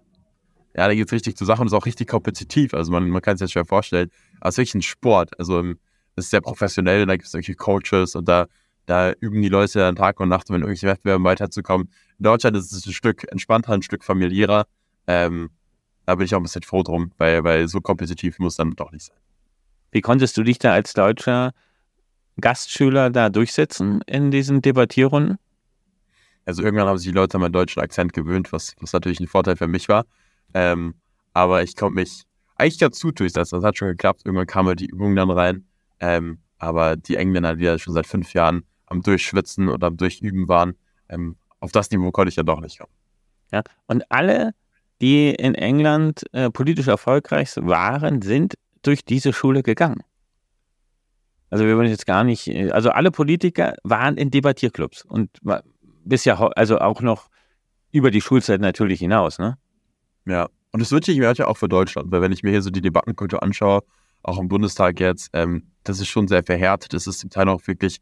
Ja, 0.74 0.88
da 0.88 0.94
geht 0.94 1.06
es 1.06 1.12
richtig 1.12 1.36
zur 1.36 1.46
Sache 1.46 1.60
und 1.60 1.66
ist 1.66 1.74
auch 1.74 1.84
richtig 1.84 2.08
kompetitiv. 2.08 2.72
Also 2.72 2.90
man, 2.90 3.08
man 3.10 3.20
kann 3.20 3.36
sich 3.36 3.44
das 3.44 3.52
schwer 3.52 3.66
vorstellen. 3.66 4.10
Aber 4.40 4.48
es 4.48 4.54
ist 4.54 4.58
wirklich 4.58 4.74
ein 4.76 4.82
Sport. 4.82 5.38
Also 5.38 5.62
es 6.16 6.26
ist 6.26 6.30
sehr 6.30 6.40
professionell, 6.40 7.06
da 7.06 7.14
gibt 7.14 7.26
es 7.26 7.32
solche 7.32 7.54
Coaches 7.54 8.14
und 8.14 8.28
da 8.28 8.46
da 8.86 9.12
üben 9.12 9.40
die 9.42 9.48
Leute 9.48 9.78
dann 9.78 9.96
Tag 9.96 10.18
und 10.20 10.28
Nacht, 10.28 10.50
um 10.50 10.56
in 10.56 10.62
irgendwelche 10.62 10.86
Wettbewerben 10.86 11.24
weiterzukommen. 11.24 11.88
In 12.18 12.24
Deutschland 12.24 12.56
ist 12.56 12.72
es 12.72 12.86
ein 12.86 12.92
Stück 12.92 13.30
entspannter, 13.30 13.72
ein 13.72 13.82
Stück 13.82 14.04
familiärer. 14.04 14.66
Ähm, 15.06 15.50
da 16.04 16.16
bin 16.16 16.24
ich 16.24 16.34
auch 16.34 16.40
ein 16.40 16.44
bisschen 16.44 16.62
froh 16.62 16.82
drum, 16.82 17.12
weil, 17.18 17.44
weil 17.44 17.68
so 17.68 17.80
kompetitiv 17.80 18.38
muss 18.38 18.56
dann 18.56 18.72
doch 18.72 18.90
nicht 18.90 19.04
sein. 19.04 19.16
Wie 19.92 20.00
konntest 20.00 20.36
du 20.36 20.42
dich 20.42 20.58
da 20.58 20.72
als 20.72 20.94
deutscher 20.94 21.52
Gastschüler 22.40 23.10
da 23.10 23.28
durchsetzen 23.28 24.00
in 24.06 24.30
diesen 24.30 24.62
Debattierrunden? 24.62 25.38
Also 26.44 26.62
irgendwann 26.62 26.88
haben 26.88 26.98
sich 26.98 27.08
die 27.08 27.14
Leute 27.14 27.36
an 27.36 27.42
meinen 27.42 27.52
deutschen 27.52 27.80
Akzent 27.82 28.12
gewöhnt, 28.12 28.52
was, 28.52 28.74
was 28.80 28.92
natürlich 28.92 29.20
ein 29.20 29.28
Vorteil 29.28 29.56
für 29.56 29.68
mich 29.68 29.88
war. 29.88 30.06
Ähm, 30.54 30.94
aber 31.34 31.62
ich 31.62 31.76
konnte 31.76 31.94
mich 31.94 32.24
eigentlich 32.56 32.80
ganz 32.80 33.00
gut 33.00 33.20
durchsetzen. 33.20 33.60
Das 33.60 33.64
hat 33.64 33.78
schon 33.78 33.88
geklappt. 33.88 34.22
Irgendwann 34.24 34.46
kamen 34.46 34.76
die 34.76 34.86
Übungen 34.86 35.14
dann 35.14 35.30
rein. 35.30 35.66
Ähm, 36.02 36.38
aber 36.58 36.96
die 36.96 37.16
Engländer, 37.16 37.54
die 37.54 37.64
ja 37.64 37.78
schon 37.78 37.94
seit 37.94 38.06
fünf 38.06 38.34
Jahren 38.34 38.64
am 38.86 39.02
Durchschwitzen 39.02 39.68
oder 39.68 39.86
am 39.86 39.96
Durchüben 39.96 40.48
waren. 40.48 40.74
Ähm, 41.08 41.36
auf 41.60 41.72
das 41.72 41.90
Niveau 41.90 42.10
konnte 42.10 42.28
ich 42.28 42.36
ja 42.36 42.42
doch 42.42 42.60
nicht 42.60 42.78
kommen. 42.78 42.92
Ja, 43.52 43.62
und 43.86 44.10
alle, 44.10 44.52
die 45.00 45.30
in 45.30 45.54
England 45.54 46.24
äh, 46.32 46.50
politisch 46.50 46.88
erfolgreich 46.88 47.50
waren, 47.56 48.20
sind 48.20 48.54
durch 48.82 49.04
diese 49.04 49.32
Schule 49.32 49.62
gegangen. 49.62 50.02
Also 51.50 51.66
wir 51.66 51.76
wollen 51.76 51.88
jetzt 51.88 52.06
gar 52.06 52.24
nicht, 52.24 52.48
äh, 52.48 52.70
also 52.70 52.90
alle 52.90 53.12
Politiker 53.12 53.74
waren 53.84 54.16
in 54.16 54.30
Debattierclubs 54.30 55.04
und 55.04 55.30
bisher, 56.04 56.56
also 56.56 56.78
auch 56.78 57.00
noch 57.00 57.28
über 57.92 58.10
die 58.10 58.20
Schulzeit 58.20 58.60
natürlich 58.60 58.98
hinaus, 59.00 59.38
ne? 59.38 59.56
Ja, 60.24 60.48
und 60.72 60.80
das 60.80 60.90
wünsche 60.90 61.12
ich 61.12 61.18
mir 61.18 61.32
ja 61.32 61.46
auch 61.46 61.58
für 61.58 61.68
Deutschland, 61.68 62.10
weil 62.10 62.22
wenn 62.22 62.32
ich 62.32 62.42
mir 62.42 62.50
hier 62.50 62.62
so 62.62 62.70
die 62.70 62.80
Debattenkultur 62.80 63.42
anschaue, 63.42 63.82
auch 64.22 64.38
im 64.38 64.48
Bundestag 64.48 64.98
jetzt, 65.00 65.30
ähm, 65.32 65.71
das 65.84 66.00
ist 66.00 66.08
schon 66.08 66.28
sehr 66.28 66.42
verhärtet. 66.42 66.92
Das 66.92 67.06
ist 67.06 67.20
zum 67.20 67.30
Teil 67.30 67.48
auch 67.48 67.66
wirklich 67.66 68.00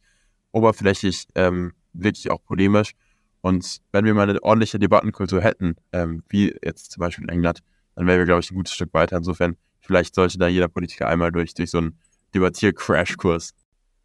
oberflächlich 0.52 1.26
ähm, 1.34 1.72
wirklich 1.92 2.30
auch 2.30 2.42
polemisch. 2.44 2.92
Und 3.40 3.78
wenn 3.92 4.04
wir 4.04 4.14
mal 4.14 4.28
eine 4.28 4.42
ordentliche 4.42 4.78
Debattenkultur 4.78 5.40
hätten, 5.40 5.76
ähm, 5.92 6.22
wie 6.28 6.54
jetzt 6.62 6.92
zum 6.92 7.00
Beispiel 7.00 7.24
in 7.24 7.30
England, 7.30 7.60
dann 7.94 8.06
wären 8.06 8.18
wir, 8.18 8.26
glaube 8.26 8.40
ich, 8.40 8.50
ein 8.50 8.54
gutes 8.54 8.74
Stück 8.74 8.92
weiter. 8.92 9.16
Insofern, 9.16 9.56
vielleicht 9.80 10.14
sollte 10.14 10.38
da 10.38 10.46
jeder 10.46 10.68
Politiker 10.68 11.08
einmal 11.08 11.32
durch, 11.32 11.54
durch 11.54 11.70
so 11.70 11.78
einen 11.78 11.98
Debattier-Crashkurs. 12.34 13.54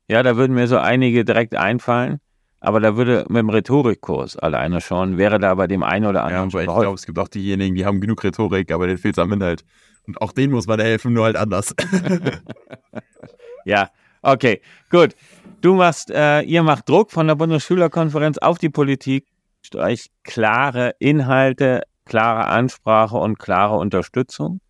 Ja, 0.07 0.23
da 0.23 0.37
würden 0.37 0.53
mir 0.53 0.67
so 0.67 0.77
einige 0.77 1.25
direkt 1.25 1.55
einfallen. 1.55 2.19
Aber 2.61 2.79
da 2.79 2.95
würde 2.95 3.25
mit 3.27 3.37
dem 3.37 3.49
Rhetorikkurs 3.49 4.37
alleine 4.37 4.81
schon, 4.81 5.17
wäre 5.17 5.39
da 5.39 5.53
bei 5.53 5.67
dem 5.67 5.83
einen 5.83 6.05
oder 6.05 6.23
anderen. 6.23 6.49
Ja, 6.49 6.57
aber 6.57 6.61
ich 6.61 6.81
glaube, 6.81 6.95
es 6.95 7.05
gibt 7.05 7.19
auch 7.19 7.27
diejenigen, 7.27 7.75
die 7.75 7.85
haben 7.85 8.01
genug 8.01 8.23
Rhetorik, 8.23 8.71
aber 8.71 8.87
denen 8.87 8.97
fehlt 8.97 9.17
es 9.17 9.21
am 9.21 9.31
Inhalt. 9.33 9.63
Und 10.07 10.19
auch 10.21 10.31
denen 10.31 10.53
muss 10.53 10.65
man 10.65 10.79
helfen, 10.79 11.13
nur 11.13 11.25
halt 11.25 11.35
anders. 11.35 11.75
ja, 13.65 13.89
okay, 14.21 14.61
gut. 14.89 15.15
Du 15.61 15.75
machst, 15.75 16.11
äh, 16.11 16.41
ihr 16.41 16.63
macht 16.63 16.87
Druck 16.87 17.11
von 17.11 17.27
der 17.27 17.35
Bundesschülerkonferenz 17.35 18.37
auf 18.37 18.57
die 18.57 18.69
Politik, 18.69 19.27
euch 19.73 20.11
klare 20.23 20.93
Inhalte, 20.99 21.81
klare 22.05 22.45
Ansprache 22.45 23.17
und 23.17 23.39
klare 23.39 23.75
Unterstützung. 23.77 24.61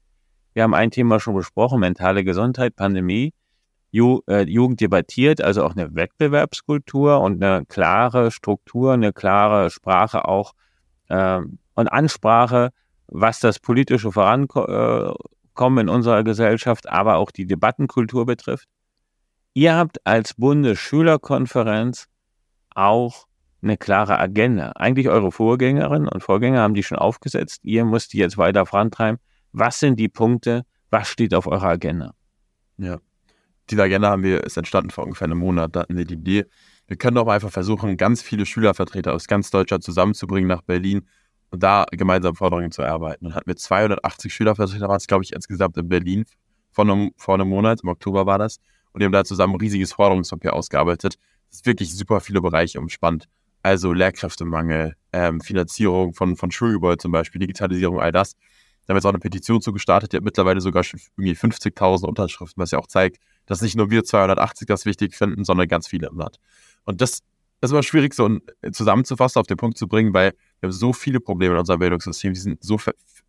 Wir 0.53 0.63
haben 0.63 0.73
ein 0.73 0.89
Thema 0.89 1.19
schon 1.19 1.35
besprochen, 1.35 1.81
mentale 1.81 2.23
Gesundheit, 2.23 2.75
Pandemie. 2.77 3.33
Ju, 3.91 4.21
äh, 4.27 4.43
Jugend 4.43 4.81
debattiert, 4.81 5.41
also 5.41 5.63
auch 5.63 5.75
eine 5.75 5.95
Wettbewerbskultur 5.95 7.21
und 7.21 7.43
eine 7.43 7.65
klare 7.65 8.31
Struktur, 8.31 8.93
eine 8.93 9.13
klare 9.13 9.69
Sprache 9.69 10.27
auch 10.27 10.53
äh, 11.07 11.39
und 11.75 11.87
Ansprache, 11.87 12.71
was 13.07 13.39
das 13.39 13.59
politische 13.59 14.11
Vorankommen 14.11 15.77
in 15.77 15.89
unserer 15.89 16.23
Gesellschaft, 16.23 16.89
aber 16.89 17.17
auch 17.17 17.31
die 17.31 17.45
Debattenkultur 17.45 18.25
betrifft. 18.25 18.67
Ihr 19.57 19.73
habt 19.73 20.05
als 20.05 20.33
Bundesschülerkonferenz 20.33 22.09
auch 22.71 23.25
eine 23.61 23.77
klare 23.77 24.19
Agenda. 24.19 24.71
Eigentlich 24.75 25.07
eure 25.07 25.31
Vorgängerinnen 25.31 26.09
und 26.09 26.21
Vorgänger 26.21 26.59
haben 26.59 26.73
die 26.73 26.83
schon 26.83 26.97
aufgesetzt. 26.97 27.61
Ihr 27.63 27.85
müsst 27.85 28.11
die 28.11 28.17
jetzt 28.17 28.37
weiter 28.37 28.65
vorantreiben. 28.65 29.17
Was 29.53 29.79
sind 29.79 29.97
die 29.97 30.09
Punkte? 30.09 30.65
Was 30.89 31.07
steht 31.07 31.33
auf 31.33 31.47
eurer 31.47 31.69
Agenda? 31.69 32.13
Ja, 32.77 32.99
diese 33.69 33.81
Agenda 33.81 34.09
haben 34.09 34.23
wir, 34.23 34.43
ist 34.43 34.57
entstanden 34.57 34.89
vor 34.89 35.05
ungefähr 35.05 35.25
einem 35.25 35.39
Monat. 35.39 35.73
Da 35.73 35.83
hatten 35.83 35.95
wir 35.95 36.03
die 36.03 36.15
Idee, 36.15 36.45
wir 36.87 36.97
können 36.97 37.15
doch 37.15 37.27
einfach 37.27 37.49
versuchen, 37.49 37.95
ganz 37.95 38.21
viele 38.21 38.45
Schülervertreter 38.45 39.13
aus 39.13 39.25
ganz 39.25 39.51
Deutschland 39.51 39.85
zusammenzubringen 39.85 40.49
nach 40.49 40.63
Berlin 40.63 41.07
und 41.49 41.63
da 41.63 41.85
gemeinsam 41.91 42.35
Forderungen 42.35 42.71
zu 42.71 42.81
erarbeiten. 42.81 43.23
Dann 43.23 43.35
hatten 43.35 43.47
wir 43.47 43.55
280 43.55 44.33
Schülervertreter, 44.33 44.89
waren 44.89 44.97
es, 44.97 45.07
glaube 45.07 45.23
ich, 45.23 45.31
insgesamt 45.31 45.77
in 45.77 45.87
Berlin 45.87 46.25
vor 46.71 46.83
einem, 46.83 47.11
vor 47.15 47.35
einem 47.35 47.47
Monat, 47.47 47.79
im 47.83 47.89
Oktober 47.89 48.25
war 48.25 48.37
das. 48.37 48.59
Und 48.95 49.01
die 49.01 49.05
haben 49.05 49.11
da 49.11 49.25
zusammen 49.25 49.55
ein 49.55 49.59
riesiges 49.59 49.91
Forderungspapier 49.91 50.53
ausgearbeitet. 50.53 51.17
Das 51.49 51.59
ist 51.59 51.65
wirklich 51.65 51.93
super 51.93 52.21
viele 52.21 52.39
Bereiche 52.39 52.79
umspannt. 52.79 53.27
Also 53.61 53.91
Lehrkräftemangel, 53.91 54.95
ähm, 55.11 55.41
Finanzierung 55.41 56.13
von, 56.13 56.37
von 56.37 56.49
Schulgebäuden 56.49 56.99
zum 56.99 57.11
Beispiel, 57.11 57.39
Digitalisierung, 57.39 57.99
all 57.99 58.13
das. 58.13 58.35
Da 58.85 58.91
haben 58.93 58.95
jetzt 58.95 59.05
auch 59.05 59.09
eine 59.09 59.19
Petition 59.19 59.61
zugestartet, 59.61 60.13
die 60.13 60.17
hat 60.17 60.23
mittlerweile 60.23 60.61
sogar 60.61 60.85
schon 60.85 61.01
irgendwie 61.17 61.33
50.000 61.33 62.05
Unterschriften, 62.05 62.61
was 62.61 62.71
ja 62.71 62.79
auch 62.79 62.87
zeigt, 62.87 63.17
dass 63.47 63.61
nicht 63.61 63.75
nur 63.75 63.89
wir 63.89 64.05
280 64.05 64.65
das 64.65 64.85
wichtig 64.85 65.13
finden, 65.13 65.43
sondern 65.43 65.67
ganz 65.67 65.89
viele 65.89 66.07
im 66.07 66.17
Land. 66.17 66.37
Und 66.85 67.01
das, 67.01 67.19
ist 67.59 67.71
immer 67.71 67.83
schwierig 67.83 68.13
so 68.13 68.39
zusammenzufassen, 68.71 69.41
auf 69.41 69.47
den 69.47 69.57
Punkt 69.57 69.77
zu 69.77 69.89
bringen, 69.89 70.13
weil 70.13 70.31
wir 70.61 70.67
haben 70.67 70.71
so 70.71 70.93
viele 70.93 71.19
Probleme 71.19 71.55
in 71.55 71.59
unserem 71.59 71.79
Bildungssystem, 71.79 72.33
die 72.33 72.39
sind 72.39 72.63
so, 72.63 72.79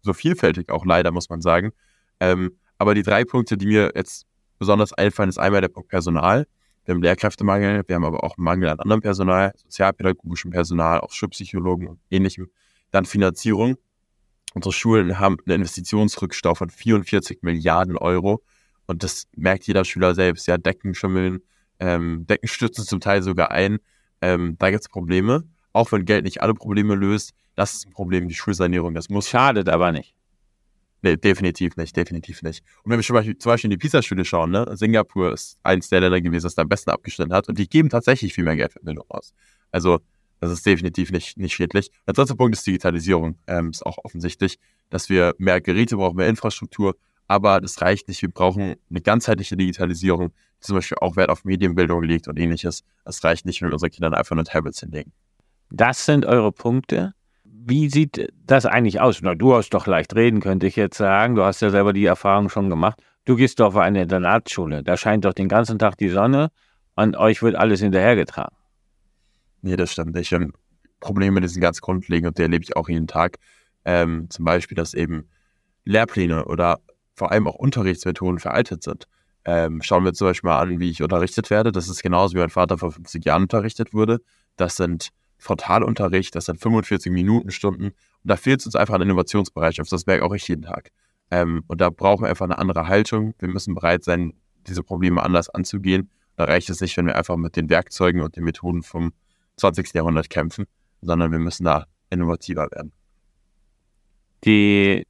so 0.00 0.12
vielfältig 0.12 0.70
auch 0.70 0.84
leider, 0.84 1.10
muss 1.10 1.28
man 1.28 1.40
sagen. 1.40 1.72
Ähm, 2.20 2.52
Aber 2.78 2.94
die 2.94 3.02
drei 3.02 3.24
Punkte, 3.24 3.56
die 3.56 3.66
mir 3.66 3.92
jetzt 3.96 4.26
besonders 4.58 4.92
einfallen, 4.92 5.28
ist 5.28 5.38
einmal 5.38 5.60
der 5.60 5.68
Punkt 5.68 5.88
Personal. 5.88 6.46
Wir 6.84 6.94
haben 6.94 7.02
Lehrkräftemangel, 7.02 7.82
wir 7.86 7.96
haben 7.96 8.04
aber 8.04 8.22
auch 8.22 8.36
Mangel 8.36 8.68
an 8.68 8.78
anderem 8.78 9.00
Personal, 9.00 9.52
sozialpädagogischem 9.56 10.52
Personal, 10.52 11.00
auch 11.00 11.10
Schulpsychologen 11.10 11.88
und 11.88 12.00
ähnlichem. 12.10 12.48
Dann 12.92 13.04
Finanzierung. 13.04 13.76
Unsere 14.54 14.72
Schulen 14.72 15.18
haben 15.18 15.36
einen 15.46 15.56
Investitionsrückstau 15.56 16.54
von 16.54 16.70
44 16.70 17.42
Milliarden 17.42 17.98
Euro. 17.98 18.42
Und 18.86 19.02
das 19.02 19.26
merkt 19.36 19.66
jeder 19.66 19.84
Schüler 19.84 20.14
selbst. 20.14 20.46
Ja, 20.46 20.58
Decken 20.58 20.94
schimmeln, 20.94 21.40
ähm, 21.80 22.24
Decken 22.26 22.48
stürzen 22.48 22.84
zum 22.84 23.00
Teil 23.00 23.22
sogar 23.22 23.50
ein. 23.50 23.78
Ähm, 24.22 24.56
da 24.58 24.70
gibt 24.70 24.82
es 24.82 24.88
Probleme. 24.88 25.44
Auch 25.72 25.92
wenn 25.92 26.04
Geld 26.04 26.24
nicht 26.24 26.40
alle 26.40 26.54
Probleme 26.54 26.94
löst, 26.94 27.34
das 27.54 27.74
ist 27.74 27.86
ein 27.86 27.92
Problem, 27.92 28.28
die 28.28 28.34
Schulsanierung. 28.34 28.94
Das 28.94 29.08
muss. 29.08 29.28
Schadet 29.28 29.68
aber 29.68 29.92
nicht. 29.92 30.15
Nee, 31.06 31.16
definitiv 31.16 31.76
nicht, 31.76 31.96
definitiv 31.96 32.42
nicht. 32.42 32.64
Und 32.82 32.90
wenn 32.90 32.98
wir 32.98 33.04
zum 33.04 33.14
Beispiel, 33.14 33.68
in 33.68 33.70
die 33.70 33.76
PISA-Studie 33.76 34.24
schauen, 34.24 34.50
ne, 34.50 34.66
Singapur 34.76 35.32
ist 35.32 35.56
eins 35.62 35.88
der 35.88 36.00
Länder 36.00 36.20
gewesen, 36.20 36.42
das 36.42 36.56
da 36.56 36.62
am 36.62 36.68
besten 36.68 36.90
abgeschnitten 36.90 37.32
hat 37.32 37.48
und 37.48 37.56
die 37.60 37.68
geben 37.68 37.90
tatsächlich 37.90 38.34
viel 38.34 38.42
mehr 38.42 38.56
Geld 38.56 38.72
für 38.72 38.80
Bildung 38.80 39.04
aus. 39.08 39.32
Also, 39.70 40.00
das 40.40 40.50
ist 40.50 40.66
definitiv 40.66 41.12
nicht, 41.12 41.38
nicht 41.38 41.54
schädlich. 41.54 41.92
Der 42.08 42.14
dritte 42.14 42.34
Punkt 42.34 42.56
ist 42.56 42.66
Digitalisierung. 42.66 43.38
Ähm, 43.46 43.70
ist 43.70 43.86
auch 43.86 43.98
offensichtlich, 44.02 44.58
dass 44.90 45.08
wir 45.08 45.36
mehr 45.38 45.60
Geräte 45.60 45.94
brauchen, 45.94 46.16
mehr 46.16 46.26
Infrastruktur, 46.26 46.96
aber 47.28 47.60
das 47.60 47.80
reicht 47.80 48.08
nicht. 48.08 48.20
Wir 48.22 48.30
brauchen 48.32 48.74
eine 48.90 49.00
ganzheitliche 49.00 49.56
Digitalisierung, 49.56 50.30
die 50.60 50.66
zum 50.66 50.74
Beispiel 50.74 50.98
auch 51.00 51.14
Wert 51.14 51.30
auf 51.30 51.44
Medienbildung 51.44 52.02
legt 52.02 52.26
und 52.26 52.36
ähnliches. 52.36 52.82
Das 53.04 53.22
reicht 53.22 53.46
nicht, 53.46 53.62
wenn 53.62 53.68
wir 53.68 53.74
unseren 53.74 53.90
Kindern 53.90 54.12
einfach 54.12 54.34
nur 54.34 54.44
Tablets 54.44 54.80
hinlegen. 54.80 55.12
Das 55.70 56.04
sind 56.04 56.26
eure 56.26 56.50
Punkte. 56.50 57.14
Wie 57.68 57.90
sieht 57.90 58.32
das 58.46 58.64
eigentlich 58.64 59.00
aus? 59.00 59.18
Na, 59.22 59.34
du 59.34 59.52
hast 59.52 59.70
doch 59.70 59.88
leicht 59.88 60.14
reden, 60.14 60.38
könnte 60.38 60.68
ich 60.68 60.76
jetzt 60.76 60.98
sagen. 60.98 61.34
Du 61.34 61.42
hast 61.42 61.60
ja 61.62 61.70
selber 61.70 61.92
die 61.92 62.04
Erfahrung 62.04 62.48
schon 62.48 62.70
gemacht. 62.70 63.02
Du 63.24 63.34
gehst 63.34 63.58
doch 63.58 63.66
auf 63.66 63.76
eine 63.76 64.02
Internatsschule. 64.02 64.84
Da 64.84 64.96
scheint 64.96 65.24
doch 65.24 65.32
den 65.32 65.48
ganzen 65.48 65.76
Tag 65.76 65.98
die 65.98 66.08
Sonne 66.08 66.52
und 66.94 67.16
euch 67.16 67.42
wird 67.42 67.56
alles 67.56 67.80
hinterhergetragen. 67.80 68.56
Nee, 69.62 69.74
das 69.74 69.90
stimmt 69.90 70.14
nicht. 70.14 70.32
Haben 70.32 70.52
Probleme, 71.00 71.40
die 71.40 71.48
sind 71.48 71.60
ganz 71.60 71.80
grundlegend 71.80 72.28
und 72.28 72.38
die 72.38 72.42
erlebe 72.42 72.62
ich 72.62 72.76
auch 72.76 72.88
jeden 72.88 73.08
Tag. 73.08 73.38
Ähm, 73.84 74.30
zum 74.30 74.44
Beispiel, 74.44 74.76
dass 74.76 74.94
eben 74.94 75.28
Lehrpläne 75.84 76.44
oder 76.44 76.78
vor 77.16 77.32
allem 77.32 77.48
auch 77.48 77.56
Unterrichtsmethoden 77.56 78.38
veraltet 78.38 78.84
sind. 78.84 79.08
Ähm, 79.44 79.82
schauen 79.82 80.04
wir 80.04 80.12
zum 80.12 80.28
Beispiel 80.28 80.50
mal 80.50 80.60
an, 80.60 80.78
wie 80.78 80.90
ich 80.90 81.02
unterrichtet 81.02 81.50
werde. 81.50 81.72
Das 81.72 81.88
ist 81.88 82.00
genauso, 82.00 82.34
wie 82.34 82.40
mein 82.40 82.50
Vater 82.50 82.78
vor 82.78 82.92
50 82.92 83.24
Jahren 83.24 83.42
unterrichtet 83.42 83.92
wurde. 83.92 84.20
Das 84.56 84.76
sind 84.76 85.10
Frontalunterricht, 85.38 86.34
das 86.34 86.46
sind 86.46 86.60
45 86.60 87.12
Minuten 87.12 87.50
Stunden. 87.50 87.86
Und 87.86 87.94
da 88.22 88.36
fehlt 88.36 88.60
es 88.60 88.66
uns 88.66 88.76
einfach 88.76 88.94
an 88.94 89.02
Innovationsbereitschaft. 89.02 89.90
Das 89.92 90.06
merke 90.06 90.24
auch 90.24 90.34
ich 90.34 90.46
jeden 90.48 90.62
Tag. 90.62 90.90
Ähm, 91.30 91.64
und 91.66 91.80
da 91.80 91.90
brauchen 91.90 92.24
wir 92.24 92.28
einfach 92.28 92.44
eine 92.44 92.58
andere 92.58 92.88
Haltung. 92.88 93.34
Wir 93.38 93.48
müssen 93.48 93.74
bereit 93.74 94.04
sein, 94.04 94.34
diese 94.66 94.82
Probleme 94.82 95.22
anders 95.22 95.48
anzugehen. 95.48 96.10
Da 96.36 96.44
reicht 96.44 96.70
es 96.70 96.80
nicht, 96.80 96.96
wenn 96.96 97.06
wir 97.06 97.16
einfach 97.16 97.36
mit 97.36 97.56
den 97.56 97.70
Werkzeugen 97.70 98.20
und 98.20 98.36
den 98.36 98.44
Methoden 98.44 98.82
vom 98.82 99.12
20. 99.56 99.94
Jahrhundert 99.94 100.30
kämpfen, 100.30 100.66
sondern 101.00 101.32
wir 101.32 101.38
müssen 101.38 101.64
da 101.64 101.86
innovativer 102.10 102.68
werden. 102.70 102.92
Die 104.44 105.06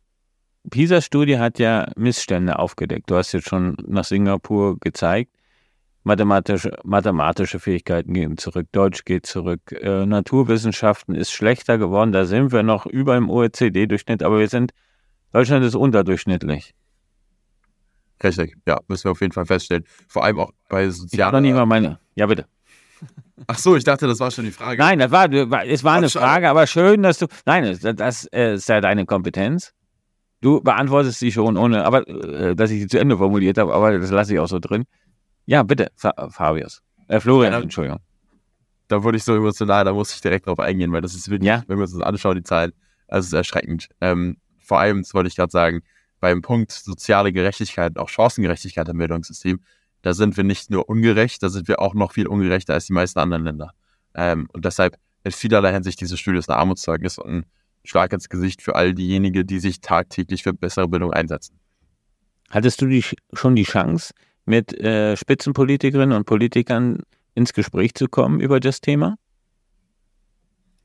PISA-Studie 0.70 1.38
hat 1.38 1.58
ja 1.58 1.90
Missstände 1.96 2.58
aufgedeckt. 2.58 3.10
Du 3.10 3.16
hast 3.16 3.32
jetzt 3.32 3.48
schon 3.48 3.76
nach 3.86 4.04
Singapur 4.04 4.78
gezeigt 4.78 5.35
mathematische, 6.06 6.70
mathematische 6.84 7.58
Fähigkeiten 7.58 8.14
gehen 8.14 8.38
zurück, 8.38 8.68
Deutsch 8.70 9.04
geht 9.04 9.26
zurück, 9.26 9.72
äh, 9.72 10.06
Naturwissenschaften 10.06 11.16
ist 11.16 11.32
schlechter 11.32 11.78
geworden, 11.78 12.12
da 12.12 12.26
sind 12.26 12.52
wir 12.52 12.62
noch 12.62 12.86
über 12.86 13.16
dem 13.16 13.28
OECD-Durchschnitt, 13.28 14.22
aber 14.22 14.38
wir 14.38 14.48
sind, 14.48 14.72
Deutschland 15.32 15.64
ist 15.64 15.74
unterdurchschnittlich. 15.74 16.74
Richtig, 18.22 18.56
ja, 18.66 18.78
müssen 18.86 19.04
wir 19.04 19.10
auf 19.10 19.20
jeden 19.20 19.32
Fall 19.32 19.46
feststellen. 19.46 19.84
Vor 20.08 20.24
allem 20.24 20.38
auch 20.38 20.52
bei 20.68 20.88
sozialen. 20.88 21.28
Ich 21.28 21.32
noch 21.32 21.40
nicht 21.40 21.54
mal 21.54 21.66
meine. 21.66 21.98
Ja, 22.14 22.26
bitte. 22.26 22.46
Ach 23.48 23.58
so, 23.58 23.76
ich 23.76 23.84
dachte, 23.84 24.06
das 24.06 24.20
war 24.20 24.30
schon 24.30 24.44
die 24.44 24.52
Frage. 24.52 24.80
Nein, 24.80 25.00
das 25.00 25.10
war, 25.10 25.30
es 25.30 25.84
war 25.84 25.96
eine 25.96 26.08
Frage, 26.08 26.48
aber 26.48 26.66
schön, 26.66 27.02
dass 27.02 27.18
du. 27.18 27.26
Nein, 27.44 27.64
das, 27.64 27.96
das 27.96 28.24
äh, 28.32 28.54
ist 28.54 28.68
ja 28.68 28.80
deine 28.80 29.04
Kompetenz. 29.04 29.72
Du 30.40 30.62
beantwortest 30.62 31.18
sie 31.18 31.32
schon, 31.32 31.56
ohne, 31.56 31.84
aber 31.84 32.08
äh, 32.08 32.54
dass 32.54 32.70
ich 32.70 32.82
sie 32.82 32.86
zu 32.86 32.98
Ende 32.98 33.18
formuliert 33.18 33.58
habe, 33.58 33.74
aber 33.74 33.98
das 33.98 34.10
lasse 34.10 34.32
ich 34.32 34.38
auch 34.38 34.48
so 34.48 34.60
drin. 34.60 34.84
Ja, 35.46 35.62
bitte, 35.62 35.90
Fabius. 35.96 36.82
Äh, 37.08 37.20
Florian, 37.20 37.52
ja, 37.52 37.60
Entschuldigung. 37.60 38.00
Da 38.88 39.02
wurde 39.02 39.16
ich 39.16 39.24
so 39.24 39.34
emotional, 39.34 39.84
da 39.84 39.92
muss 39.92 40.12
ich 40.14 40.20
direkt 40.20 40.46
drauf 40.46 40.60
eingehen, 40.60 40.92
weil 40.92 41.00
das 41.00 41.14
ist 41.14 41.28
wirklich, 41.28 41.48
ja. 41.48 41.62
wenn 41.66 41.78
wir 41.78 41.82
uns 41.82 41.92
das 41.92 42.02
anschauen, 42.02 42.36
die 42.36 42.42
Zahlen, 42.42 42.72
das 43.08 43.26
ist 43.26 43.32
erschreckend. 43.32 43.88
Ähm, 44.00 44.36
vor 44.58 44.78
allem, 44.78 45.02
das 45.02 45.14
wollte 45.14 45.28
ich 45.28 45.36
gerade 45.36 45.50
sagen, 45.50 45.82
beim 46.20 46.42
Punkt 46.42 46.72
soziale 46.72 47.32
Gerechtigkeit 47.32 47.96
auch 47.98 48.08
Chancengerechtigkeit 48.08 48.88
im 48.88 48.98
Bildungssystem, 48.98 49.60
da 50.02 50.14
sind 50.14 50.36
wir 50.36 50.44
nicht 50.44 50.70
nur 50.70 50.88
ungerecht, 50.88 51.42
da 51.42 51.48
sind 51.48 51.68
wir 51.68 51.80
auch 51.80 51.94
noch 51.94 52.12
viel 52.12 52.26
ungerechter 52.26 52.74
als 52.74 52.86
die 52.86 52.92
meisten 52.92 53.18
anderen 53.18 53.44
Länder. 53.44 53.72
Ähm, 54.14 54.48
und 54.52 54.64
deshalb 54.64 54.96
in 55.24 55.32
vielerlei 55.32 55.72
Hinsicht 55.72 56.00
diese 56.00 56.16
Studie 56.16 56.38
ist 56.38 56.48
ein 56.48 56.56
Armutszeugnis 56.56 57.18
und 57.18 57.30
ein 57.30 57.46
Schlag 57.84 58.12
ins 58.12 58.28
Gesicht 58.28 58.62
für 58.62 58.74
all 58.74 58.94
diejenigen, 58.94 59.46
die 59.46 59.58
sich 59.58 59.80
tagtäglich 59.80 60.42
für 60.42 60.52
bessere 60.52 60.88
Bildung 60.88 61.12
einsetzen. 61.12 61.58
Hattest 62.50 62.80
du 62.80 62.86
die, 62.86 63.04
schon 63.32 63.56
die 63.56 63.64
Chance, 63.64 64.14
mit 64.46 64.72
äh, 64.80 65.16
Spitzenpolitikerinnen 65.16 66.16
und 66.16 66.24
Politikern 66.24 67.02
ins 67.34 67.52
Gespräch 67.52 67.94
zu 67.94 68.06
kommen 68.06 68.40
über 68.40 68.60
das 68.60 68.80
Thema? 68.80 69.16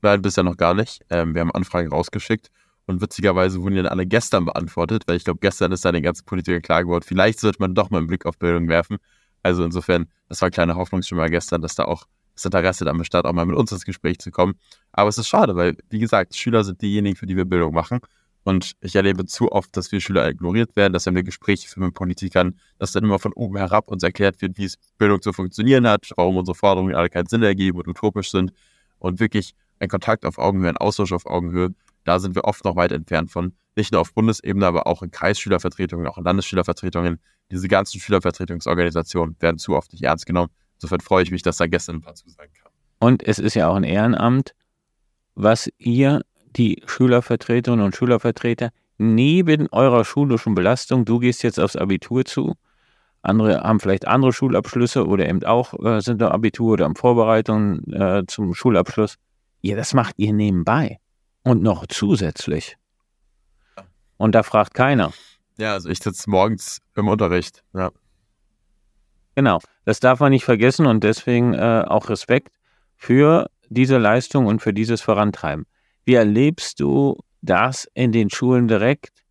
Nein, 0.02 0.20
bisher 0.20 0.44
noch 0.44 0.56
gar 0.56 0.74
nicht. 0.74 1.02
Ähm, 1.10 1.34
wir 1.34 1.40
haben 1.40 1.52
Anfragen 1.52 1.88
rausgeschickt 1.88 2.50
und 2.86 3.00
witzigerweise 3.00 3.62
wurden 3.62 3.76
die 3.76 3.82
dann 3.82 3.92
alle 3.92 4.06
gestern 4.06 4.44
beantwortet, 4.44 5.04
weil 5.06 5.16
ich 5.16 5.24
glaube, 5.24 5.38
gestern 5.40 5.72
ist 5.72 5.84
da 5.84 5.92
den 5.92 6.02
ganzen 6.02 6.24
Politikern 6.24 6.60
klar 6.60 6.82
geworden, 6.82 7.04
vielleicht 7.06 7.38
sollte 7.40 7.58
man 7.60 7.74
doch 7.74 7.90
mal 7.90 7.98
einen 7.98 8.08
Blick 8.08 8.26
auf 8.26 8.38
Bildung 8.38 8.68
werfen. 8.68 8.98
Also 9.42 9.64
insofern, 9.64 10.06
das 10.28 10.40
war 10.42 10.48
ein 10.48 10.52
kleiner 10.52 10.76
Hoffnungsschimmer 10.76 11.28
gestern, 11.28 11.62
dass 11.62 11.74
da 11.74 11.84
auch 11.84 12.06
das 12.34 12.44
Interesse 12.44 12.84
dann 12.84 12.98
besteht, 12.98 13.24
auch 13.24 13.32
mal 13.32 13.46
mit 13.46 13.56
uns 13.56 13.72
ins 13.72 13.84
Gespräch 13.84 14.18
zu 14.18 14.30
kommen. 14.30 14.54
Aber 14.92 15.08
es 15.08 15.18
ist 15.18 15.28
schade, 15.28 15.54
weil, 15.56 15.76
wie 15.90 15.98
gesagt, 15.98 16.34
Schüler 16.34 16.64
sind 16.64 16.80
diejenigen, 16.80 17.16
für 17.16 17.26
die 17.26 17.36
wir 17.36 17.44
Bildung 17.44 17.74
machen. 17.74 18.00
Und 18.44 18.72
ich 18.80 18.96
erlebe 18.96 19.24
zu 19.24 19.52
oft, 19.52 19.76
dass 19.76 19.92
wir 19.92 20.00
Schüler 20.00 20.28
ignoriert 20.28 20.74
werden, 20.74 20.92
dass 20.92 21.06
wenn 21.06 21.14
wir 21.14 21.22
Gespräche 21.22 21.68
führen 21.68 21.86
mit 21.86 21.94
Politikern, 21.94 22.58
dass 22.78 22.92
dann 22.92 23.04
immer 23.04 23.18
von 23.18 23.32
oben 23.32 23.56
herab 23.56 23.88
uns 23.88 24.02
erklärt 24.02 24.40
wird, 24.42 24.58
wie 24.58 24.64
es 24.64 24.78
Bildung 24.98 25.22
zu 25.22 25.32
funktionieren 25.32 25.86
hat, 25.86 26.10
warum 26.16 26.36
unsere 26.36 26.56
Forderungen 26.56 26.94
alle 26.94 27.08
keinen 27.08 27.26
Sinn 27.26 27.42
ergeben 27.42 27.78
und 27.78 27.86
utopisch 27.86 28.30
sind. 28.30 28.52
Und 28.98 29.20
wirklich 29.20 29.54
ein 29.78 29.88
Kontakt 29.88 30.24
auf 30.24 30.38
Augenhöhe, 30.38 30.68
ein 30.68 30.76
Austausch 30.76 31.12
auf 31.12 31.26
Augenhöhe, 31.26 31.74
da 32.04 32.18
sind 32.18 32.34
wir 32.34 32.44
oft 32.44 32.64
noch 32.64 32.76
weit 32.76 32.92
entfernt 32.92 33.30
von. 33.30 33.54
Nicht 33.76 33.92
nur 33.92 34.00
auf 34.00 34.12
Bundesebene, 34.12 34.66
aber 34.66 34.86
auch 34.86 35.02
in 35.02 35.10
Kreisschülervertretungen, 35.10 36.06
auch 36.06 36.18
in 36.18 36.24
Landesschülervertretungen. 36.24 37.20
Diese 37.50 37.68
ganzen 37.68 38.00
Schülervertretungsorganisationen 38.00 39.36
werden 39.40 39.58
zu 39.58 39.76
oft 39.76 39.92
nicht 39.92 40.02
ernst 40.02 40.26
genommen. 40.26 40.50
Insofern 40.76 41.00
freue 41.00 41.22
ich 41.22 41.30
mich, 41.30 41.42
dass 41.42 41.56
da 41.58 41.66
gestern 41.66 41.96
ein 41.96 42.00
paar 42.00 42.14
zusagen 42.14 42.52
kam. 42.60 42.72
Und 42.98 43.22
es 43.22 43.38
ist 43.38 43.54
ja 43.54 43.68
auch 43.68 43.76
ein 43.76 43.84
Ehrenamt, 43.84 44.54
was 45.34 45.70
ihr 45.78 46.22
die 46.56 46.82
Schülervertreterinnen 46.86 47.84
und 47.84 47.96
Schülervertreter 47.96 48.70
neben 48.98 49.68
eurer 49.72 50.04
schulischen 50.04 50.54
Belastung, 50.54 51.04
du 51.04 51.18
gehst 51.18 51.42
jetzt 51.42 51.58
aufs 51.58 51.76
Abitur 51.76 52.24
zu, 52.24 52.54
andere 53.22 53.62
haben 53.62 53.78
vielleicht 53.78 54.06
andere 54.06 54.32
Schulabschlüsse 54.32 55.06
oder 55.06 55.28
eben 55.28 55.44
auch 55.44 55.74
äh, 55.84 56.00
sind 56.00 56.20
im 56.20 56.28
Abitur 56.28 56.72
oder 56.72 56.86
in 56.86 56.96
Vorbereitung 56.96 57.84
äh, 57.92 58.24
zum 58.26 58.52
Schulabschluss. 58.52 59.16
Ja, 59.60 59.76
das 59.76 59.94
macht 59.94 60.14
ihr 60.18 60.32
nebenbei 60.32 60.98
und 61.44 61.62
noch 61.62 61.86
zusätzlich. 61.86 62.76
Und 64.16 64.34
da 64.34 64.42
fragt 64.42 64.74
keiner. 64.74 65.12
Ja, 65.56 65.74
also 65.74 65.88
ich 65.88 66.00
sitze 66.00 66.28
morgens 66.28 66.80
im 66.96 67.06
Unterricht. 67.06 67.62
Ja. 67.74 67.92
Genau, 69.36 69.60
das 69.84 70.00
darf 70.00 70.18
man 70.18 70.30
nicht 70.30 70.44
vergessen 70.44 70.86
und 70.86 71.04
deswegen 71.04 71.54
äh, 71.54 71.84
auch 71.86 72.08
Respekt 72.08 72.48
für 72.96 73.48
diese 73.68 73.98
Leistung 73.98 74.46
und 74.46 74.60
für 74.60 74.72
dieses 74.72 75.00
Vorantreiben. 75.00 75.64
Wie 76.04 76.14
erlebst 76.14 76.80
du 76.80 77.16
das 77.42 77.88
in 77.94 78.12
den 78.12 78.30
Schulen 78.30 78.68
direkt, 78.68 79.22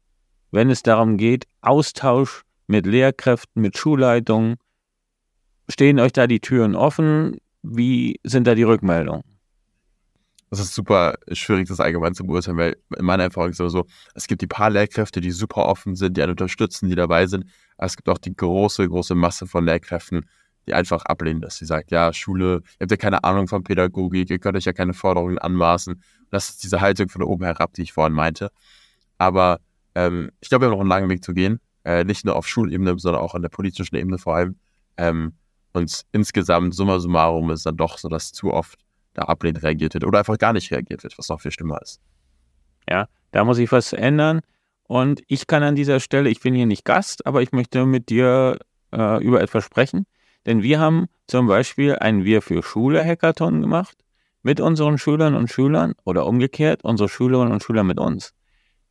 wenn 0.52 0.70
es 0.70 0.84
darum 0.84 1.18
geht, 1.18 1.46
Austausch 1.62 2.44
mit 2.68 2.86
Lehrkräften, 2.86 3.62
mit 3.62 3.78
Schulleitungen? 3.78 4.56
Stehen 5.70 6.00
euch 6.00 6.14
da 6.14 6.28
die 6.28 6.40
Türen 6.40 6.76
offen? 6.76 7.38
Wie 7.62 8.20
sind 8.24 8.48
da 8.48 8.56
die 8.56 8.64
Rückmeldungen? 8.64 9.24
Das 10.50 10.60
ist 10.60 10.76
super 10.76 11.16
schwierig, 11.32 11.70
das 11.70 11.80
allgemein 11.80 12.14
zu 12.14 12.26
beurteilen, 12.26 12.58
weil 12.58 12.76
in 12.98 13.06
meiner 13.06 13.24
Erfahrung 13.24 13.52
ist 13.52 13.60
es 13.62 13.72
so, 13.72 13.86
es 14.16 14.28
gibt 14.28 14.42
die 14.42 14.48
paar 14.48 14.70
Lehrkräfte, 14.70 15.22
die 15.22 15.32
super 15.32 15.66
offen 15.66 15.96
sind, 15.96 16.18
die 16.18 16.22
einen 16.22 16.32
unterstützen, 16.32 16.90
die 16.90 16.96
dabei 16.96 17.26
sind. 17.26 17.46
Aber 17.78 17.86
es 17.86 17.96
gibt 17.96 18.10
auch 18.10 18.18
die 18.18 18.36
große, 18.36 18.88
große 18.88 19.16
Masse 19.16 19.48
von 19.48 19.64
Lehrkräften, 19.64 20.26
die 20.68 20.74
einfach 20.74 21.06
ablehnen, 21.06 21.40
dass 21.40 21.56
sie 21.56 21.66
sagt, 21.66 21.92
ja, 21.92 22.12
Schule, 22.12 22.64
ihr 22.64 22.82
habt 22.82 22.92
ja 22.92 22.98
keine 22.98 23.24
Ahnung 23.24 23.48
von 23.48 23.64
Pädagogik, 23.64 24.30
ihr 24.30 24.40
könnt 24.40 24.58
euch 24.58 24.66
ja 24.66 24.74
keine 24.74 24.94
Forderungen 24.94 25.38
anmaßen. 25.38 26.02
Das 26.32 26.50
ist 26.50 26.64
diese 26.64 26.82
Haltung 26.82 27.10
von 27.10 27.22
oben 27.22 27.44
herab, 27.44 27.74
die 27.74 27.84
ich 27.84 27.94
vorhin 27.94 28.14
meinte. 28.14 28.52
Aber 29.18 29.60
ähm, 29.94 30.32
ich 30.40 30.50
glaube, 30.50 30.66
wir 30.66 30.68
haben 30.68 30.74
noch 30.74 30.82
einen 30.82 30.90
langen 30.90 31.10
Weg 31.10 31.24
zu 31.24 31.34
gehen. 31.34 31.60
Äh, 31.84 32.04
nicht 32.06 32.26
nur 32.26 32.36
auf 32.36 32.48
Schulebene, 32.48 32.98
sondern 32.98 33.22
auch 33.22 33.36
an 33.36 33.42
der 33.42 33.50
politischen 33.50 33.96
Ebene 33.96 34.18
vor 34.18 34.36
allem. 34.36 34.56
Ähm, 34.98 35.34
und 35.74 36.04
insgesamt, 36.12 36.74
summa 36.74 37.00
summarum, 37.00 37.52
ist 37.52 37.66
dann 37.66 37.78
doch 37.78 37.98
so, 37.98 38.10
dass 38.10 38.32
zu 38.32 38.52
oft 38.52 38.80
da 39.14 39.24
ablehnend 39.24 39.64
reagiert 39.64 39.94
wird 39.94 40.06
oder 40.06 40.20
einfach 40.20 40.38
gar 40.38 40.54
nicht 40.54 40.72
reagiert 40.72 41.04
wird, 41.04 41.18
was 41.18 41.30
noch 41.30 41.42
viel 41.42 41.52
schlimmer 41.52 41.82
ist. 41.82 42.00
Ja, 42.90 43.08
da 43.32 43.44
muss 43.44 43.58
ich 43.58 43.72
was 43.72 43.94
ändern. 43.94 44.42
Und 44.84 45.22
ich 45.28 45.48
kann 45.48 45.64
an 45.64 45.76
dieser 45.76 46.00
Stelle, 46.00 46.30
ich 46.30 46.42
bin 46.42 46.54
hier 46.54 46.66
nicht 46.66 46.86
Gast, 46.86 47.26
aber 47.26 47.42
ich 47.42 47.52
möchte 47.52 47.86
mit 47.86 48.10
dir 48.10 48.60
äh, 48.94 49.24
über 49.24 49.42
etwas 49.42 49.64
sprechen. 49.64 50.06
Denn 50.46 50.64
wir 50.64 50.80
haben 50.80 51.08
zum 51.28 51.48
Beispiel 51.48 51.96
einen 51.96 52.26
Wir 52.26 52.42
für 52.42 52.64
Schule 52.64 53.04
Hackathon 53.04 53.62
gemacht 53.62 53.98
mit 54.44 54.60
unseren 54.60 54.98
Schülern 54.98 55.36
und 55.36 55.50
Schülern 55.50 55.94
oder 56.04 56.26
umgekehrt 56.26 56.84
unsere 56.84 57.10
Schülerinnen 57.10 57.54
und 57.54 57.64
Schüler 57.64 57.84
mit 57.84 58.00
uns. 58.00 58.34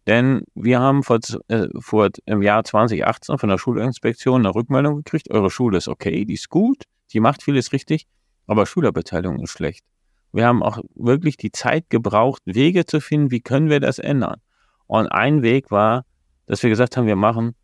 Denn 0.07 0.45
wir 0.55 0.81
haben 0.81 1.03
vor, 1.03 1.19
äh, 1.49 1.69
vor 1.79 2.09
im 2.25 2.43
Jahr 2.43 2.65
2018 2.65 3.39
von 3.39 3.49
der 3.49 3.59
Schulinspektion 3.59 4.45
eine 4.45 4.55
Rückmeldung 4.55 4.97
gekriegt, 4.97 5.31
eure 5.31 5.51
Schule 5.51 5.79
ist 5.79 5.89
okay, 5.89 6.25
die 6.25 6.35
ist 6.35 6.49
gut, 6.49 6.85
die 7.13 7.21
macht 7.21 7.43
vieles 7.43 7.73
richtig, 7.73 8.07
aber 8.47 8.67
Schülerbeteiligung 8.67 9.41
ist 9.41 9.51
schlecht. 9.51 9.85
Wir 10.33 10.47
haben 10.47 10.63
auch 10.63 10.79
wirklich 10.95 11.37
die 11.37 11.53
Zeit 11.53 11.91
gebraucht, 11.91 12.43
Wege 12.45 12.87
zu 12.87 13.01
finden, 13.01 13.31
wie 13.31 13.41
können 13.41 13.69
wir 13.69 13.81
das 13.81 13.99
ändern. 13.99 14.41
Und 14.87 15.09
ein 15.09 15.43
Weg 15.43 15.71
war, 15.71 16.05
dass 16.47 16.63
wir 16.63 16.71
gesagt 16.71 16.97
haben, 16.97 17.07
wir 17.07 17.17
machen 17.17 17.55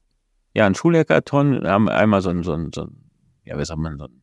ja 0.55 0.67
einen 0.67 0.75
Schulhackathon, 0.75 1.63
wir 1.63 1.71
haben 1.71 1.89
einmal 1.89 2.23
so 2.23 2.31
ein, 2.31 2.43
so 2.43 2.53
ein, 2.53 2.71
so 2.75 2.83
ein 2.83 3.11
ja, 3.45 3.59
wie 3.59 3.65
sagt 3.65 3.81
man, 3.81 3.99
so 3.99 4.05
ein 4.05 4.23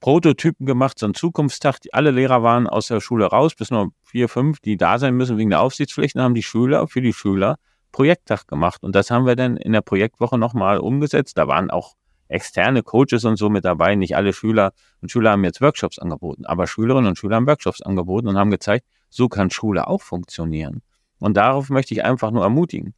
Prototypen 0.00 0.66
gemacht, 0.66 0.98
so 0.98 1.06
ein 1.06 1.14
Zukunftstag. 1.14 1.78
Alle 1.92 2.10
Lehrer 2.10 2.42
waren 2.42 2.66
aus 2.66 2.88
der 2.88 3.00
Schule 3.00 3.26
raus, 3.26 3.54
bis 3.54 3.70
nur 3.70 3.90
vier, 4.02 4.28
fünf, 4.28 4.60
die 4.60 4.76
da 4.76 4.98
sein 4.98 5.14
müssen 5.14 5.38
wegen 5.38 5.50
der 5.50 5.60
Aufsichtspflicht. 5.60 6.16
Dann 6.16 6.22
haben 6.22 6.34
die 6.34 6.42
Schüler 6.42 6.86
für 6.86 7.02
die 7.02 7.12
Schüler 7.12 7.56
Projekttag 7.92 8.46
gemacht. 8.46 8.84
Und 8.84 8.94
das 8.94 9.10
haben 9.10 9.26
wir 9.26 9.34
dann 9.34 9.56
in 9.56 9.72
der 9.72 9.80
Projektwoche 9.80 10.38
nochmal 10.38 10.78
umgesetzt. 10.78 11.36
Da 11.36 11.48
waren 11.48 11.70
auch 11.70 11.94
externe 12.28 12.82
Coaches 12.82 13.24
und 13.24 13.36
so 13.36 13.48
mit 13.48 13.64
dabei. 13.64 13.94
Nicht 13.96 14.14
alle 14.16 14.32
Schüler 14.32 14.72
und 15.00 15.10
Schüler 15.10 15.32
haben 15.32 15.44
jetzt 15.44 15.60
Workshops 15.60 15.98
angeboten, 15.98 16.44
aber 16.46 16.66
Schülerinnen 16.66 17.08
und 17.08 17.18
Schüler 17.18 17.36
haben 17.36 17.46
Workshops 17.46 17.82
angeboten 17.82 18.28
und 18.28 18.36
haben 18.36 18.50
gezeigt, 18.50 18.86
so 19.08 19.28
kann 19.28 19.50
Schule 19.50 19.86
auch 19.88 20.02
funktionieren. 20.02 20.82
Und 21.18 21.36
darauf 21.36 21.70
möchte 21.70 21.94
ich 21.94 22.04
einfach 22.04 22.30
nur 22.30 22.42
ermutigen, 22.42 22.94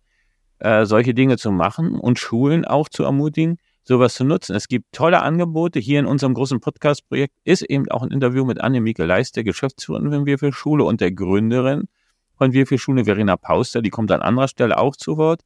äh, 0.59 0.85
solche 0.85 1.14
Dinge 1.14 1.38
zu 1.38 1.52
machen 1.52 1.95
und 1.99 2.19
Schulen 2.19 2.64
auch 2.64 2.88
zu 2.88 3.04
ermutigen, 3.04 3.59
sowas 3.82 4.14
zu 4.14 4.25
nutzen. 4.25 4.54
Es 4.54 4.68
gibt 4.68 4.92
tolle 4.92 5.22
Angebote. 5.22 5.78
Hier 5.78 6.00
in 6.00 6.06
unserem 6.06 6.34
großen 6.34 6.60
Podcast-Projekt 6.60 7.34
ist 7.44 7.62
eben 7.62 7.90
auch 7.90 8.02
ein 8.02 8.10
Interview 8.10 8.44
mit 8.44 8.60
Annemike 8.60 9.04
Leist, 9.04 9.37
der 9.37 9.44
Geschäftsführerin 9.44 10.10
von 10.10 10.26
Wir 10.26 10.38
für 10.38 10.52
Schule 10.52 10.84
und 10.84 11.00
der 11.00 11.12
Gründerin 11.12 11.88
von 12.37 12.52
Wir 12.52 12.66
für 12.66 12.78
Schule, 12.78 13.04
Verena 13.04 13.37
Pauster, 13.37 13.82
die 13.82 13.90
kommt 13.90 14.10
an 14.12 14.22
anderer 14.22 14.49
Stelle 14.49 14.78
auch 14.78 14.96
zu 14.96 15.16
Wort. 15.16 15.42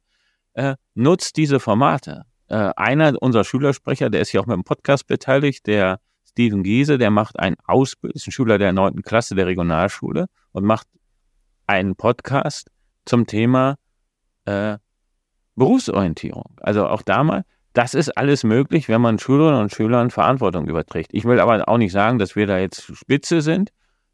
Äh, 0.53 0.75
nutzt 0.93 1.37
diese 1.37 1.59
Formate. 1.59 2.23
Äh, 2.47 2.71
einer 2.75 3.21
unserer 3.21 3.43
Schülersprecher, 3.43 4.09
der 4.09 4.21
ist 4.21 4.29
hier 4.29 4.41
auch 4.41 4.45
mit 4.45 4.55
dem 4.55 4.63
Podcast 4.63 5.07
beteiligt, 5.07 5.67
der 5.67 5.99
Steven 6.29 6.63
Giese, 6.63 6.97
der 6.97 7.11
macht 7.11 7.39
einen 7.39 7.57
Ausbildung, 7.65 8.15
ist 8.15 8.27
ein 8.27 8.31
Schüler 8.31 8.57
der 8.57 8.71
neunten 8.71 9.01
Klasse 9.01 9.35
der 9.35 9.47
Regionalschule 9.47 10.27
und 10.51 10.63
macht 10.63 10.87
einen 11.67 11.95
Podcast 11.95 12.69
zum 13.05 13.25
Thema 13.25 13.77
äh, 14.45 14.77
Berufsorientierung. 15.55 16.57
Also 16.61 16.87
auch 16.87 17.01
da 17.01 17.23
mal, 17.23 17.45
das 17.75 17.93
ist 17.93 18.17
alles 18.17 18.45
möglich, 18.45 18.87
wenn 18.87 19.01
man 19.01 19.19
Schülerinnen 19.19 19.59
und 19.59 19.71
Schülern 19.71 20.09
Verantwortung 20.09 20.65
überträgt. 20.67 21.09
Ich 21.13 21.25
will 21.25 21.41
aber 21.41 21.67
auch 21.67 21.77
nicht 21.77 21.91
sagen, 21.91 22.19
dass 22.19 22.35
wir 22.37 22.47
da 22.47 22.57
jetzt 22.57 22.83
Spitze 22.95 23.41
sind, 23.41 23.71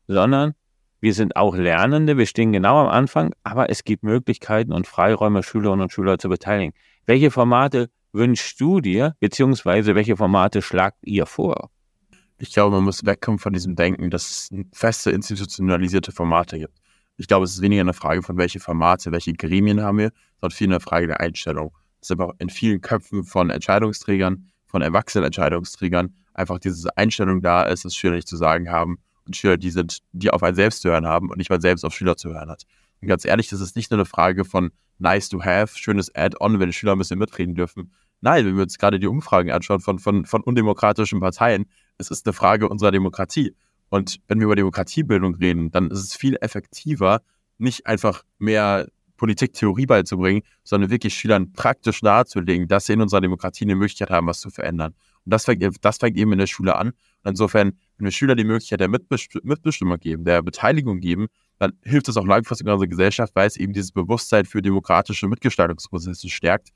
sondern 0.07 0.55
wir 0.99 1.13
sind 1.13 1.35
auch 1.35 1.55
Lernende, 1.55 2.17
wir 2.17 2.25
stehen 2.25 2.51
genau 2.53 2.81
am 2.81 2.87
Anfang, 2.87 3.33
aber 3.43 3.69
es 3.69 3.83
gibt 3.83 4.03
Möglichkeiten 4.03 4.73
und 4.73 4.87
Freiräume, 4.87 5.43
Schülerinnen 5.43 5.83
und 5.83 5.91
Schüler 5.91 6.17
zu 6.17 6.27
beteiligen. 6.27 6.73
Welche 7.05 7.29
Formate 7.29 7.91
wünschst 8.13 8.59
du 8.59 8.81
dir, 8.81 9.15
beziehungsweise 9.19 9.93
welche 9.93 10.17
Formate 10.17 10.63
schlagt 10.63 10.97
ihr 11.03 11.27
vor? 11.27 11.69
Ich 12.39 12.53
glaube, 12.53 12.75
man 12.75 12.85
muss 12.85 13.05
wegkommen 13.05 13.37
von 13.37 13.53
diesem 13.53 13.75
Denken, 13.75 14.09
dass 14.09 14.29
es 14.29 14.49
feste 14.73 15.11
institutionalisierte 15.11 16.11
Formate 16.11 16.57
gibt. 16.57 16.73
Ich 17.17 17.27
glaube, 17.27 17.45
es 17.45 17.53
ist 17.53 17.61
weniger 17.61 17.81
eine 17.81 17.93
Frage 17.93 18.23
von 18.23 18.37
welche 18.37 18.59
Formate, 18.59 19.11
welche 19.11 19.33
Gremien 19.33 19.81
haben 19.81 19.99
wir, 19.99 20.11
sondern 20.39 20.57
viel 20.57 20.67
eine 20.67 20.79
Frage 20.79 21.05
der 21.05 21.19
Einstellung 21.19 21.71
dass 22.01 22.11
einfach 22.11 22.31
in 22.39 22.49
vielen 22.49 22.81
Köpfen 22.81 23.23
von 23.23 23.49
Entscheidungsträgern, 23.49 24.49
von 24.65 24.81
erwachsenen 24.81 25.25
Entscheidungsträgern 25.25 26.15
einfach 26.33 26.59
diese 26.59 26.95
Einstellung 26.97 27.41
da 27.41 27.63
ist, 27.63 27.85
dass 27.85 27.95
Schüler 27.95 28.15
nicht 28.15 28.27
zu 28.27 28.37
sagen 28.37 28.69
haben 28.69 28.99
und 29.25 29.35
Schüler, 29.35 29.57
die 29.57 29.69
sind, 29.69 29.99
die 30.11 30.31
auf 30.31 30.43
einen 30.43 30.55
selbst 30.55 30.81
zu 30.81 30.89
hören 30.89 31.05
haben 31.05 31.29
und 31.29 31.37
nicht 31.37 31.49
mal 31.49 31.61
selbst 31.61 31.83
auf 31.85 31.93
Schüler 31.93 32.17
zu 32.17 32.33
hören 32.33 32.49
hat. 32.49 32.63
Und 33.01 33.07
ganz 33.07 33.25
ehrlich, 33.25 33.49
das 33.49 33.61
ist 33.61 33.75
nicht 33.75 33.91
nur 33.91 33.99
eine 33.99 34.05
Frage 34.05 34.45
von 34.45 34.71
nice 34.99 35.29
to 35.29 35.43
have, 35.43 35.77
schönes 35.77 36.13
Add-on, 36.15 36.59
wenn 36.59 36.71
Schüler 36.71 36.93
ein 36.93 36.97
bisschen 36.97 37.19
mitreden 37.19 37.55
dürfen. 37.55 37.91
Nein, 38.21 38.45
wenn 38.45 38.55
wir 38.55 38.63
uns 38.63 38.77
gerade 38.77 38.99
die 38.99 39.07
Umfragen 39.07 39.51
anschauen 39.51 39.79
von, 39.79 39.97
von, 39.97 40.25
von 40.25 40.41
undemokratischen 40.41 41.19
Parteien, 41.19 41.65
es 41.97 42.11
ist 42.11 42.25
eine 42.25 42.33
Frage 42.33 42.69
unserer 42.69 42.91
Demokratie. 42.91 43.55
Und 43.89 44.19
wenn 44.27 44.39
wir 44.39 44.45
über 44.45 44.55
Demokratiebildung 44.55 45.35
reden, 45.35 45.71
dann 45.71 45.89
ist 45.89 45.99
es 45.99 46.15
viel 46.15 46.37
effektiver, 46.39 47.21
nicht 47.57 47.87
einfach 47.87 48.23
mehr 48.37 48.87
Politiktheorie 49.21 49.85
beizubringen, 49.85 50.41
sondern 50.63 50.89
wirklich 50.89 51.13
Schülern 51.13 51.53
praktisch 51.53 52.01
nahezulegen, 52.01 52.67
dass 52.67 52.87
sie 52.87 52.93
in 52.93 53.01
unserer 53.01 53.21
Demokratie 53.21 53.65
eine 53.65 53.75
Möglichkeit 53.75 54.09
haben, 54.09 54.25
was 54.25 54.39
zu 54.39 54.49
verändern. 54.49 54.95
Und 55.25 55.31
das 55.31 55.45
fängt, 55.45 55.63
das 55.85 55.97
fängt 55.99 56.17
eben 56.17 56.31
in 56.31 56.39
der 56.39 56.47
Schule 56.47 56.75
an. 56.75 56.87
Und 56.87 57.29
insofern, 57.29 57.73
wenn 57.97 58.05
wir 58.05 58.11
Schüler 58.11 58.33
die 58.33 58.43
Möglichkeit 58.43 58.79
der 58.79 58.89
Mitbestimmung 58.89 59.99
geben, 59.99 60.23
der 60.23 60.41
Beteiligung 60.41 60.99
geben, 60.99 61.27
dann 61.59 61.73
hilft 61.83 62.07
es 62.09 62.17
auch 62.17 62.25
langfristig 62.25 62.65
in 62.65 62.73
unserer 62.73 62.87
Gesellschaft, 62.87 63.35
weil 63.35 63.45
es 63.45 63.57
eben 63.57 63.73
dieses 63.73 63.91
Bewusstsein 63.91 64.45
für 64.45 64.63
demokratische 64.63 65.27
Mitgestaltungsprozesse 65.27 66.27
stärkt. 66.27 66.69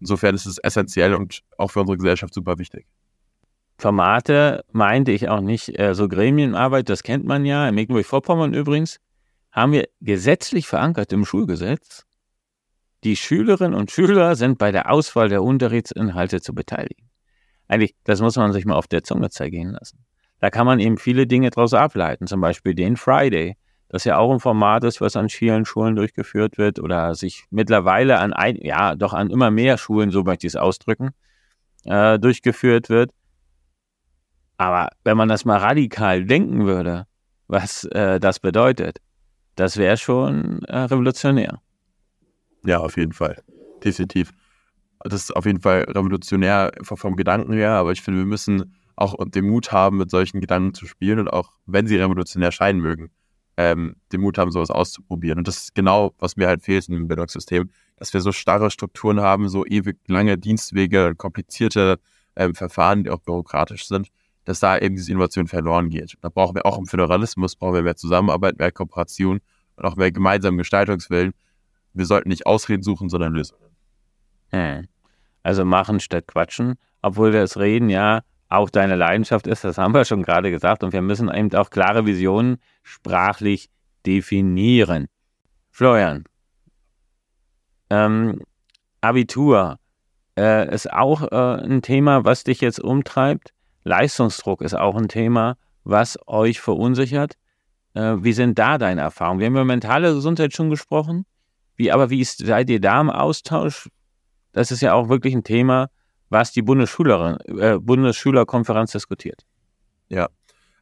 Insofern 0.00 0.34
ist 0.34 0.46
es 0.46 0.58
essentiell 0.58 1.14
und 1.14 1.42
auch 1.58 1.70
für 1.70 1.78
unsere 1.78 1.96
Gesellschaft 1.96 2.34
super 2.34 2.58
wichtig. 2.58 2.86
Formate 3.78 4.64
meinte 4.72 5.12
ich 5.12 5.28
auch 5.28 5.40
nicht 5.40 5.78
äh, 5.78 5.94
so 5.94 6.08
Gremienarbeit, 6.08 6.88
das 6.88 7.04
kennt 7.04 7.24
man 7.24 7.44
ja, 7.44 7.68
in 7.68 7.76
Mecklenburg-Vorpommern 7.76 8.52
übrigens 8.52 8.98
haben 9.54 9.72
wir 9.72 9.88
gesetzlich 10.00 10.66
verankert 10.66 11.12
im 11.12 11.24
Schulgesetz, 11.24 12.04
die 13.04 13.16
Schülerinnen 13.16 13.78
und 13.78 13.90
Schüler 13.90 14.34
sind 14.34 14.58
bei 14.58 14.72
der 14.72 14.90
Auswahl 14.90 15.28
der 15.28 15.42
Unterrichtsinhalte 15.42 16.40
zu 16.40 16.54
beteiligen. 16.54 17.08
Eigentlich, 17.68 17.94
das 18.04 18.20
muss 18.20 18.36
man 18.36 18.52
sich 18.52 18.64
mal 18.64 18.74
auf 18.74 18.88
der 18.88 19.04
Zunge 19.04 19.30
zergehen 19.30 19.70
lassen. 19.70 20.04
Da 20.40 20.50
kann 20.50 20.66
man 20.66 20.80
eben 20.80 20.98
viele 20.98 21.26
Dinge 21.26 21.50
daraus 21.50 21.72
ableiten, 21.72 22.26
zum 22.26 22.40
Beispiel 22.40 22.74
den 22.74 22.96
Friday, 22.96 23.56
das 23.88 24.04
ja 24.04 24.18
auch 24.18 24.32
ein 24.32 24.40
Format 24.40 24.82
ist, 24.84 25.00
was 25.00 25.14
an 25.14 25.28
vielen 25.28 25.64
Schulen 25.64 25.94
durchgeführt 25.94 26.58
wird 26.58 26.80
oder 26.80 27.14
sich 27.14 27.44
mittlerweile 27.50 28.18
an 28.18 28.32
ein, 28.32 28.56
ja, 28.56 28.96
doch 28.96 29.12
an 29.12 29.30
immer 29.30 29.50
mehr 29.52 29.78
Schulen, 29.78 30.10
so 30.10 30.24
möchte 30.24 30.46
ich 30.46 30.54
es 30.54 30.56
ausdrücken, 30.56 31.10
äh, 31.84 32.18
durchgeführt 32.18 32.88
wird. 32.88 33.12
Aber 34.56 34.88
wenn 35.04 35.16
man 35.16 35.28
das 35.28 35.44
mal 35.44 35.58
radikal 35.58 36.24
denken 36.24 36.66
würde, 36.66 37.06
was 37.46 37.84
äh, 37.84 38.18
das 38.18 38.40
bedeutet, 38.40 38.98
das 39.56 39.76
wäre 39.76 39.96
schon 39.96 40.62
äh, 40.64 40.78
revolutionär. 40.78 41.60
Ja, 42.64 42.78
auf 42.78 42.96
jeden 42.96 43.12
Fall. 43.12 43.42
Definitiv. 43.82 44.32
Das 45.00 45.14
ist 45.14 45.36
auf 45.36 45.44
jeden 45.44 45.60
Fall 45.60 45.82
revolutionär 45.82 46.72
vom 46.82 47.16
Gedanken 47.16 47.52
her, 47.52 47.72
aber 47.72 47.92
ich 47.92 48.00
finde, 48.00 48.20
wir 48.20 48.26
müssen 48.26 48.74
auch 48.96 49.14
den 49.26 49.48
Mut 49.48 49.72
haben, 49.72 49.98
mit 49.98 50.10
solchen 50.10 50.40
Gedanken 50.40 50.72
zu 50.72 50.86
spielen 50.86 51.18
und 51.18 51.28
auch, 51.28 51.52
wenn 51.66 51.86
sie 51.86 51.96
revolutionär 51.96 52.52
scheinen 52.52 52.80
mögen, 52.80 53.10
ähm, 53.56 53.96
den 54.12 54.20
Mut 54.20 54.38
haben, 54.38 54.50
sowas 54.50 54.70
auszuprobieren. 54.70 55.38
Und 55.38 55.48
das 55.48 55.58
ist 55.58 55.74
genau, 55.74 56.14
was 56.18 56.36
mir 56.36 56.46
halt 56.46 56.62
fehlt 56.62 56.88
im 56.88 57.06
Bildungssystem, 57.06 57.70
dass 57.96 58.14
wir 58.14 58.20
so 58.20 58.32
starre 58.32 58.70
Strukturen 58.70 59.20
haben, 59.20 59.48
so 59.48 59.66
ewig 59.66 59.98
lange 60.06 60.38
Dienstwege, 60.38 61.14
komplizierte 61.16 61.98
ähm, 62.36 62.54
Verfahren, 62.54 63.04
die 63.04 63.10
auch 63.10 63.20
bürokratisch 63.20 63.86
sind 63.86 64.08
dass 64.44 64.60
da 64.60 64.78
eben 64.78 64.96
diese 64.96 65.10
Innovation 65.10 65.46
verloren 65.46 65.88
geht. 65.88 66.16
Da 66.20 66.28
brauchen 66.28 66.54
wir 66.54 66.66
auch 66.66 66.78
im 66.78 66.86
Föderalismus, 66.86 67.56
brauchen 67.56 67.74
wir 67.74 67.82
mehr 67.82 67.96
Zusammenarbeit, 67.96 68.58
mehr 68.58 68.72
Kooperation 68.72 69.40
und 69.76 69.84
auch 69.84 69.96
mehr 69.96 70.12
gemeinsamen 70.12 70.58
Gestaltungswillen. 70.58 71.32
Wir 71.92 72.06
sollten 72.06 72.28
nicht 72.28 72.46
Ausreden 72.46 72.82
suchen, 72.82 73.08
sondern 73.08 73.32
Lösungen. 73.32 73.70
Hm. 74.50 74.86
Also 75.42 75.64
machen 75.64 76.00
statt 76.00 76.26
quatschen, 76.26 76.74
obwohl 77.02 77.32
das 77.32 77.58
Reden 77.58 77.88
ja 77.88 78.22
auch 78.48 78.70
deine 78.70 78.94
Leidenschaft 78.94 79.46
ist, 79.46 79.64
das 79.64 79.78
haben 79.78 79.94
wir 79.94 80.04
schon 80.04 80.22
gerade 80.22 80.50
gesagt. 80.50 80.84
Und 80.84 80.92
wir 80.92 81.02
müssen 81.02 81.32
eben 81.32 81.52
auch 81.54 81.70
klare 81.70 82.06
Visionen 82.06 82.58
sprachlich 82.82 83.68
definieren. 84.06 85.06
Florian, 85.70 86.24
ähm, 87.90 88.40
Abitur 89.00 89.78
äh, 90.38 90.72
ist 90.74 90.92
auch 90.92 91.30
äh, 91.30 91.64
ein 91.64 91.82
Thema, 91.82 92.24
was 92.24 92.44
dich 92.44 92.60
jetzt 92.60 92.80
umtreibt. 92.80 93.52
Leistungsdruck 93.84 94.62
ist 94.62 94.74
auch 94.74 94.96
ein 94.96 95.08
Thema, 95.08 95.56
was 95.84 96.18
euch 96.26 96.60
verunsichert. 96.60 97.34
Äh, 97.94 98.16
wie 98.20 98.32
sind 98.32 98.58
da 98.58 98.78
deine 98.78 99.02
Erfahrungen? 99.02 99.40
Wir 99.40 99.46
haben 99.46 99.54
über 99.54 99.64
mentale 99.64 100.14
Gesundheit 100.14 100.54
schon 100.54 100.70
gesprochen. 100.70 101.26
Wie, 101.76 101.92
aber 101.92 102.10
wie 102.10 102.20
ist, 102.20 102.44
seid 102.44 102.70
ihr 102.70 102.80
da 102.80 103.00
im 103.00 103.10
Austausch? 103.10 103.88
Das 104.52 104.70
ist 104.70 104.80
ja 104.80 104.94
auch 104.94 105.08
wirklich 105.08 105.34
ein 105.34 105.44
Thema, 105.44 105.90
was 106.30 106.52
die 106.52 106.62
Bundesschülerin, 106.62 107.36
äh, 107.58 107.78
Bundesschülerkonferenz 107.78 108.92
diskutiert. 108.92 109.44
Ja, 110.08 110.28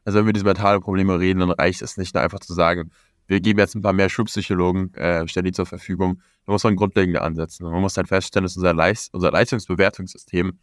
also 0.05 0.19
wenn 0.19 0.25
wir 0.25 0.33
diese 0.33 0.45
mentale 0.45 0.79
Probleme 0.79 1.19
reden, 1.19 1.39
dann 1.39 1.51
reicht 1.51 1.81
es 1.81 1.97
nicht 1.97 2.15
einfach 2.15 2.39
zu 2.39 2.53
sagen, 2.53 2.91
wir 3.27 3.39
geben 3.39 3.59
jetzt 3.59 3.75
ein 3.75 3.81
paar 3.81 3.93
mehr 3.93 4.09
Schulpsychologen, 4.09 4.93
äh, 4.95 5.27
stellen 5.27 5.45
die 5.45 5.51
zur 5.53 5.65
Verfügung. 5.65 6.21
Da 6.45 6.51
muss 6.51 6.63
man 6.63 6.75
grundlegende 6.75 7.21
ansetzen. 7.21 7.63
Man 7.63 7.81
muss 7.81 7.93
dann 7.93 8.05
feststellen, 8.05 8.43
dass 8.43 8.57
unser, 8.57 8.73
Leist 8.73 9.13
unser 9.13 9.31
Leistungsbewertungssystem 9.31 10.59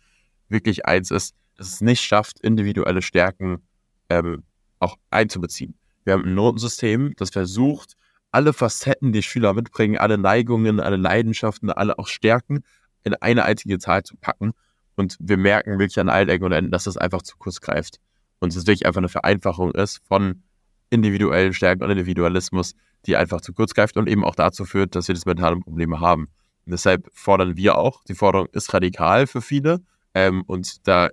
wirklich 0.48 0.84
eins 0.86 1.10
ist, 1.10 1.34
dass 1.60 1.74
es 1.74 1.80
nicht 1.82 2.00
schafft, 2.00 2.40
individuelle 2.40 3.02
Stärken 3.02 3.58
ähm, 4.08 4.44
auch 4.78 4.96
einzubeziehen. 5.10 5.74
Wir 6.04 6.14
haben 6.14 6.24
ein 6.24 6.34
Notensystem, 6.34 7.12
das 7.18 7.28
versucht, 7.28 7.98
alle 8.32 8.54
Facetten, 8.54 9.12
die 9.12 9.22
Schüler 9.22 9.52
mitbringen, 9.52 9.98
alle 9.98 10.16
Neigungen, 10.16 10.80
alle 10.80 10.96
Leidenschaften, 10.96 11.68
alle 11.68 11.98
auch 11.98 12.08
Stärken 12.08 12.64
in 13.04 13.12
eine 13.12 13.44
einzige 13.44 13.78
Zahl 13.78 14.04
zu 14.04 14.16
packen. 14.16 14.52
Und 14.96 15.18
wir 15.20 15.36
merken 15.36 15.78
wirklich 15.78 16.00
an 16.00 16.08
allen 16.08 16.30
Ecken 16.30 16.44
und 16.44 16.52
Enden, 16.52 16.70
dass 16.70 16.84
das 16.84 16.96
einfach 16.96 17.20
zu 17.20 17.36
kurz 17.36 17.60
greift. 17.60 18.00
Und 18.38 18.56
es 18.56 18.66
wirklich 18.66 18.86
einfach 18.86 19.00
eine 19.00 19.10
Vereinfachung 19.10 19.72
ist 19.72 20.00
von 20.08 20.42
individuellen 20.88 21.52
Stärken 21.52 21.84
und 21.84 21.90
Individualismus, 21.90 22.74
die 23.04 23.18
einfach 23.18 23.42
zu 23.42 23.52
kurz 23.52 23.74
greift 23.74 23.98
und 23.98 24.08
eben 24.08 24.24
auch 24.24 24.34
dazu 24.34 24.64
führt, 24.64 24.94
dass 24.94 25.08
wir 25.08 25.14
das 25.14 25.26
mentale 25.26 25.56
Probleme 25.56 26.00
haben. 26.00 26.28
Und 26.64 26.72
deshalb 26.72 27.10
fordern 27.12 27.58
wir 27.58 27.76
auch, 27.76 28.02
die 28.04 28.14
Forderung 28.14 28.48
ist 28.52 28.72
radikal 28.72 29.26
für 29.26 29.42
viele. 29.42 29.82
Ähm, 30.14 30.42
und 30.46 30.88
da 30.88 31.10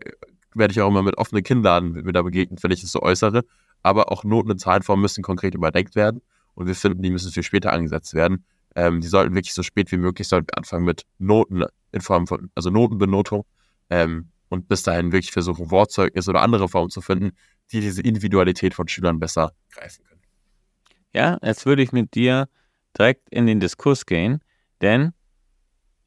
werde 0.58 0.72
ich 0.72 0.82
auch 0.82 0.88
immer 0.88 1.04
mit 1.04 1.18
offenen 1.18 1.44
Kinnladen 1.44 1.92
mit 1.92 2.16
da 2.16 2.22
begegnen, 2.22 2.58
wenn 2.62 2.72
ich 2.72 2.84
es 2.84 2.92
so 2.92 3.02
äußere. 3.02 3.44
Aber 3.84 4.12
auch 4.12 4.24
Noten 4.24 4.52
in 4.52 4.58
Zahlenform 4.58 5.02
müssen 5.02 5.24
konkret 5.24 5.56
überdenkt 5.56 5.96
werden. 5.96 6.22
Und 6.56 6.68
wir 6.68 6.76
finden, 6.76 7.02
die 7.04 7.12
müssen 7.12 7.32
viel 7.32 7.44
später 7.44 7.72
angesetzt 7.72 8.14
werden. 8.14 8.46
Ähm, 8.76 9.02
die 9.02 9.08
sollten 9.08 9.36
wirklich 9.36 9.54
so 9.54 9.64
spät 9.64 9.92
wie 9.92 9.98
möglich 9.98 10.28
sollten 10.28 10.48
wir 10.48 10.58
anfangen 10.58 10.86
mit 10.86 11.04
Noten 11.20 11.64
in 11.92 12.02
Form 12.02 12.28
von, 12.28 12.52
also 12.56 12.70
Notenbenotung. 12.70 13.46
Ähm, 13.90 14.30
und 14.50 14.68
bis 14.68 14.84
dahin 14.84 15.12
wirklich 15.12 15.32
versuchen, 15.32 15.72
Wortzeugnis 15.72 16.28
oder 16.30 16.42
andere 16.42 16.70
Formen 16.70 16.90
zu 16.90 17.02
finden, 17.02 17.32
die 17.72 17.82
diese 17.82 18.02
Individualität 18.02 18.74
von 18.74 18.88
Schülern 18.88 19.20
besser 19.20 19.52
greifen 19.72 20.04
können. 20.06 20.22
Ja, 21.14 21.38
jetzt 21.44 21.66
würde 21.66 21.82
ich 21.82 21.92
mit 21.92 22.16
dir 22.16 22.48
direkt 22.98 23.30
in 23.30 23.46
den 23.46 23.60
Diskurs 23.60 24.06
gehen, 24.06 24.40
denn 24.82 25.14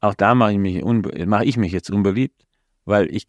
auch 0.00 0.14
da 0.14 0.34
mache 0.34 0.52
ich 0.52 0.58
mich, 0.58 0.84
mache 1.26 1.44
ich 1.44 1.56
mich 1.56 1.72
jetzt 1.72 1.90
unbeliebt, 1.90 2.46
weil 2.84 3.14
ich 3.14 3.26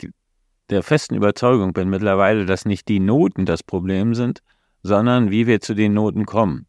der 0.71 0.83
festen 0.83 1.15
Überzeugung 1.15 1.73
bin 1.73 1.89
mittlerweile, 1.89 2.45
dass 2.45 2.65
nicht 2.65 2.87
die 2.87 2.99
Noten 2.99 3.45
das 3.45 3.61
Problem 3.61 4.15
sind, 4.15 4.41
sondern 4.83 5.29
wie 5.29 5.45
wir 5.45 5.61
zu 5.61 5.73
den 5.73 5.93
Noten 5.93 6.25
kommen. 6.25 6.65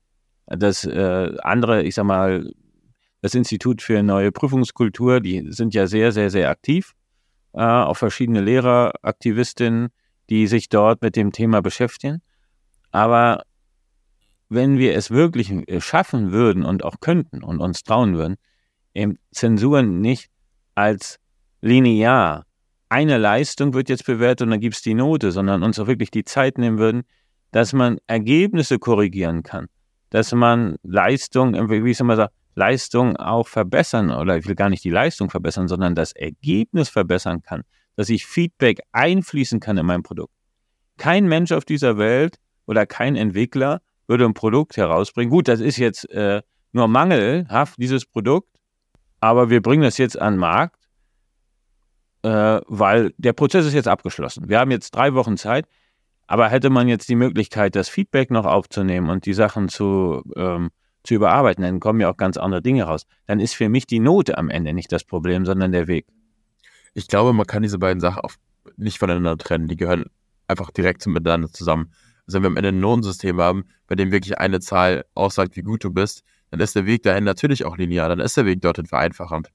Das 0.46 0.84
äh, 0.84 1.36
andere, 1.42 1.82
ich 1.82 1.94
sag 1.94 2.04
mal, 2.04 2.52
das 3.22 3.34
Institut 3.34 3.80
für 3.80 4.02
neue 4.02 4.32
Prüfungskultur, 4.32 5.20
die 5.20 5.46
sind 5.52 5.72
ja 5.74 5.86
sehr, 5.86 6.12
sehr, 6.12 6.30
sehr 6.30 6.50
aktiv. 6.50 6.92
Äh, 7.54 7.62
auch 7.62 7.96
verschiedene 7.96 8.40
Lehrer, 8.40 8.92
Aktivistinnen, 9.02 9.88
die 10.28 10.46
sich 10.46 10.68
dort 10.68 11.00
mit 11.00 11.14
dem 11.14 11.32
Thema 11.32 11.62
beschäftigen. 11.62 12.20
Aber 12.90 13.44
wenn 14.48 14.78
wir 14.78 14.96
es 14.96 15.10
wirklich 15.10 15.50
äh, 15.68 15.80
schaffen 15.80 16.32
würden 16.32 16.64
und 16.64 16.84
auch 16.84 17.00
könnten 17.00 17.42
und 17.42 17.60
uns 17.60 17.84
trauen 17.84 18.16
würden, 18.16 18.36
eben 18.94 19.18
Zensuren 19.30 20.00
nicht 20.00 20.28
als 20.74 21.18
linear 21.60 22.44
eine 22.92 23.16
Leistung 23.16 23.72
wird 23.72 23.88
jetzt 23.88 24.04
bewertet 24.04 24.42
und 24.42 24.50
dann 24.50 24.60
gibt 24.60 24.74
es 24.74 24.82
die 24.82 24.92
Note, 24.92 25.32
sondern 25.32 25.62
uns 25.62 25.78
auch 25.78 25.86
wirklich 25.86 26.10
die 26.10 26.24
Zeit 26.24 26.58
nehmen 26.58 26.76
würden, 26.76 27.04
dass 27.50 27.72
man 27.72 27.96
Ergebnisse 28.06 28.78
korrigieren 28.78 29.42
kann, 29.42 29.68
dass 30.10 30.32
man 30.32 30.76
Leistung, 30.82 31.54
wie 31.70 31.90
ich 31.90 32.00
immer 32.00 32.16
sage, 32.16 32.32
Leistung 32.54 33.16
auch 33.16 33.48
verbessern 33.48 34.10
oder 34.10 34.36
ich 34.36 34.46
will 34.46 34.54
gar 34.54 34.68
nicht 34.68 34.84
die 34.84 34.90
Leistung 34.90 35.30
verbessern, 35.30 35.68
sondern 35.68 35.94
das 35.94 36.12
Ergebnis 36.12 36.90
verbessern 36.90 37.40
kann, 37.40 37.62
dass 37.96 38.10
ich 38.10 38.26
Feedback 38.26 38.80
einfließen 38.92 39.58
kann 39.58 39.78
in 39.78 39.86
mein 39.86 40.02
Produkt. 40.02 40.34
Kein 40.98 41.26
Mensch 41.26 41.50
auf 41.50 41.64
dieser 41.64 41.96
Welt 41.96 42.36
oder 42.66 42.84
kein 42.84 43.16
Entwickler 43.16 43.80
würde 44.06 44.26
ein 44.26 44.34
Produkt 44.34 44.76
herausbringen. 44.76 45.30
Gut, 45.30 45.48
das 45.48 45.60
ist 45.60 45.78
jetzt 45.78 46.10
äh, 46.10 46.42
nur 46.72 46.88
mangelhaft, 46.88 47.76
dieses 47.78 48.04
Produkt, 48.04 48.50
aber 49.20 49.48
wir 49.48 49.62
bringen 49.62 49.82
das 49.82 49.96
jetzt 49.96 50.20
an 50.20 50.34
den 50.34 50.40
Markt, 50.40 50.81
äh, 52.22 52.60
weil 52.66 53.12
der 53.18 53.32
Prozess 53.32 53.66
ist 53.66 53.74
jetzt 53.74 53.88
abgeschlossen. 53.88 54.48
Wir 54.48 54.58
haben 54.58 54.70
jetzt 54.70 54.90
drei 54.92 55.14
Wochen 55.14 55.36
Zeit, 55.36 55.66
aber 56.26 56.48
hätte 56.48 56.70
man 56.70 56.88
jetzt 56.88 57.08
die 57.08 57.16
Möglichkeit, 57.16 57.76
das 57.76 57.88
Feedback 57.88 58.30
noch 58.30 58.46
aufzunehmen 58.46 59.10
und 59.10 59.26
die 59.26 59.34
Sachen 59.34 59.68
zu, 59.68 60.22
ähm, 60.36 60.70
zu 61.04 61.14
überarbeiten, 61.14 61.62
dann 61.62 61.80
kommen 61.80 62.00
ja 62.00 62.10
auch 62.10 62.16
ganz 62.16 62.36
andere 62.36 62.62
Dinge 62.62 62.84
raus. 62.84 63.06
Dann 63.26 63.40
ist 63.40 63.54
für 63.54 63.68
mich 63.68 63.86
die 63.86 64.00
Note 64.00 64.38
am 64.38 64.48
Ende 64.48 64.72
nicht 64.72 64.92
das 64.92 65.04
Problem, 65.04 65.44
sondern 65.44 65.72
der 65.72 65.88
Weg. 65.88 66.06
Ich 66.94 67.08
glaube, 67.08 67.32
man 67.32 67.46
kann 67.46 67.62
diese 67.62 67.78
beiden 67.78 68.00
Sachen 68.00 68.20
auch 68.20 68.32
nicht 68.76 68.98
voneinander 68.98 69.36
trennen. 69.36 69.68
Die 69.68 69.76
gehören 69.76 70.04
einfach 70.46 70.70
direkt 70.70 71.06
miteinander 71.06 71.50
zusammen. 71.50 71.92
Also 72.26 72.36
wenn 72.36 72.42
wir 72.44 72.48
am 72.48 72.56
Ende 72.56 72.68
ein 72.68 72.80
Notensystem 72.80 73.40
haben, 73.40 73.64
bei 73.88 73.96
dem 73.96 74.12
wirklich 74.12 74.38
eine 74.38 74.60
Zahl 74.60 75.04
aussagt, 75.14 75.56
wie 75.56 75.62
gut 75.62 75.82
du 75.82 75.90
bist, 75.90 76.22
dann 76.50 76.60
ist 76.60 76.76
der 76.76 76.86
Weg 76.86 77.02
dahin 77.02 77.24
natürlich 77.24 77.64
auch 77.64 77.76
linear, 77.76 78.08
dann 78.08 78.20
ist 78.20 78.36
der 78.36 78.46
Weg 78.46 78.60
dorthin 78.60 78.86
vereinfachend. 78.86 79.48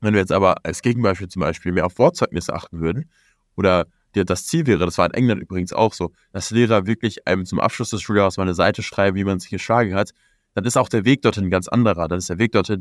Wenn 0.00 0.14
wir 0.14 0.20
jetzt 0.20 0.32
aber 0.32 0.64
als 0.64 0.82
Gegenbeispiel 0.82 1.28
zum 1.28 1.40
Beispiel 1.40 1.72
mehr 1.72 1.86
auf 1.86 1.98
Wortzeugnisse 1.98 2.54
achten 2.54 2.80
würden 2.80 3.10
oder 3.56 3.86
das 4.12 4.46
Ziel 4.46 4.66
wäre, 4.66 4.84
das 4.84 4.98
war 4.98 5.06
in 5.06 5.14
England 5.14 5.42
übrigens 5.42 5.72
auch 5.72 5.92
so, 5.92 6.10
dass 6.32 6.50
Lehrer 6.50 6.86
wirklich 6.86 7.28
einem 7.28 7.44
zum 7.44 7.60
Abschluss 7.60 7.90
des 7.90 8.02
Schuljahres 8.02 8.36
mal 8.36 8.44
eine 8.44 8.54
Seite 8.54 8.82
schreiben, 8.82 9.16
wie 9.16 9.24
man 9.24 9.38
sich 9.38 9.50
geschlagen 9.50 9.94
hat, 9.94 10.10
dann 10.54 10.64
ist 10.64 10.76
auch 10.76 10.88
der 10.88 11.04
Weg 11.04 11.22
dorthin 11.22 11.50
ganz 11.50 11.68
anderer. 11.68 12.08
Dann 12.08 12.18
ist 12.18 12.28
der 12.28 12.38
Weg 12.38 12.50
dorthin 12.52 12.80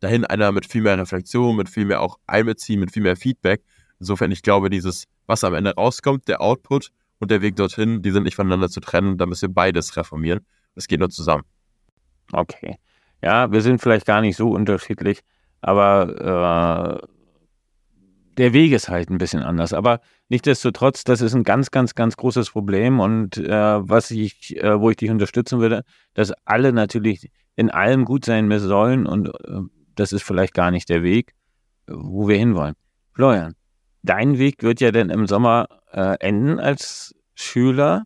dahin 0.00 0.24
einer 0.24 0.50
mit 0.50 0.66
viel 0.66 0.82
mehr 0.82 0.98
Reflexion, 0.98 1.54
mit 1.56 1.68
viel 1.68 1.84
mehr 1.84 2.00
auch 2.00 2.18
Einbeziehen, 2.26 2.80
mit 2.80 2.90
viel 2.90 3.02
mehr 3.02 3.16
Feedback. 3.16 3.62
Insofern, 4.00 4.32
ich 4.32 4.42
glaube, 4.42 4.70
dieses, 4.70 5.04
was 5.26 5.44
am 5.44 5.54
Ende 5.54 5.74
rauskommt, 5.74 6.26
der 6.26 6.40
Output 6.40 6.90
und 7.20 7.30
der 7.30 7.40
Weg 7.42 7.54
dorthin, 7.54 8.02
die 8.02 8.10
sind 8.10 8.24
nicht 8.24 8.34
voneinander 8.34 8.68
zu 8.68 8.80
trennen. 8.80 9.18
Da 9.18 9.26
müssen 9.26 9.50
wir 9.50 9.54
beides 9.54 9.96
reformieren. 9.96 10.40
Das 10.74 10.88
geht 10.88 10.98
nur 10.98 11.10
zusammen. 11.10 11.44
Okay. 12.32 12.78
Ja, 13.22 13.52
wir 13.52 13.60
sind 13.60 13.80
vielleicht 13.80 14.06
gar 14.06 14.20
nicht 14.20 14.36
so 14.36 14.50
unterschiedlich, 14.50 15.20
aber 15.62 17.00
äh, 17.02 17.06
der 18.36 18.52
Weg 18.52 18.72
ist 18.72 18.88
halt 18.88 19.10
ein 19.10 19.18
bisschen 19.18 19.42
anders. 19.42 19.72
Aber 19.72 20.00
nichtsdestotrotz, 20.28 21.04
das 21.04 21.20
ist 21.20 21.34
ein 21.34 21.44
ganz, 21.44 21.70
ganz, 21.70 21.94
ganz 21.94 22.16
großes 22.16 22.50
Problem. 22.50 23.00
Und 23.00 23.38
äh, 23.38 23.48
was 23.48 24.10
ich, 24.10 24.56
äh, 24.62 24.80
wo 24.80 24.90
ich 24.90 24.96
dich 24.96 25.10
unterstützen 25.10 25.60
würde, 25.60 25.84
dass 26.14 26.32
alle 26.44 26.72
natürlich 26.72 27.30
in 27.56 27.70
allem 27.70 28.04
gut 28.04 28.24
sein 28.24 28.50
sollen. 28.58 29.06
Und 29.06 29.28
äh, 29.28 29.60
das 29.94 30.12
ist 30.12 30.22
vielleicht 30.22 30.54
gar 30.54 30.70
nicht 30.70 30.88
der 30.88 31.02
Weg, 31.02 31.34
wo 31.86 32.28
wir 32.28 32.36
hinwollen. 32.36 32.74
Florian, 33.12 33.54
dein 34.02 34.38
Weg 34.38 34.62
wird 34.62 34.80
ja 34.80 34.90
dann 34.90 35.10
im 35.10 35.26
Sommer 35.26 35.68
äh, 35.92 36.16
enden 36.18 36.58
als 36.58 37.14
Schüler. 37.34 38.04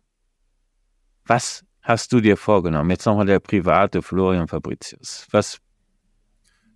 Was 1.25 1.63
hast 1.81 2.11
du 2.13 2.19
dir 2.19 2.37
vorgenommen? 2.37 2.89
Jetzt 2.91 3.05
nochmal 3.05 3.25
der 3.25 3.39
private 3.39 4.01
Florian 4.01 4.47
Fabricius. 4.47 5.27
Was 5.31 5.59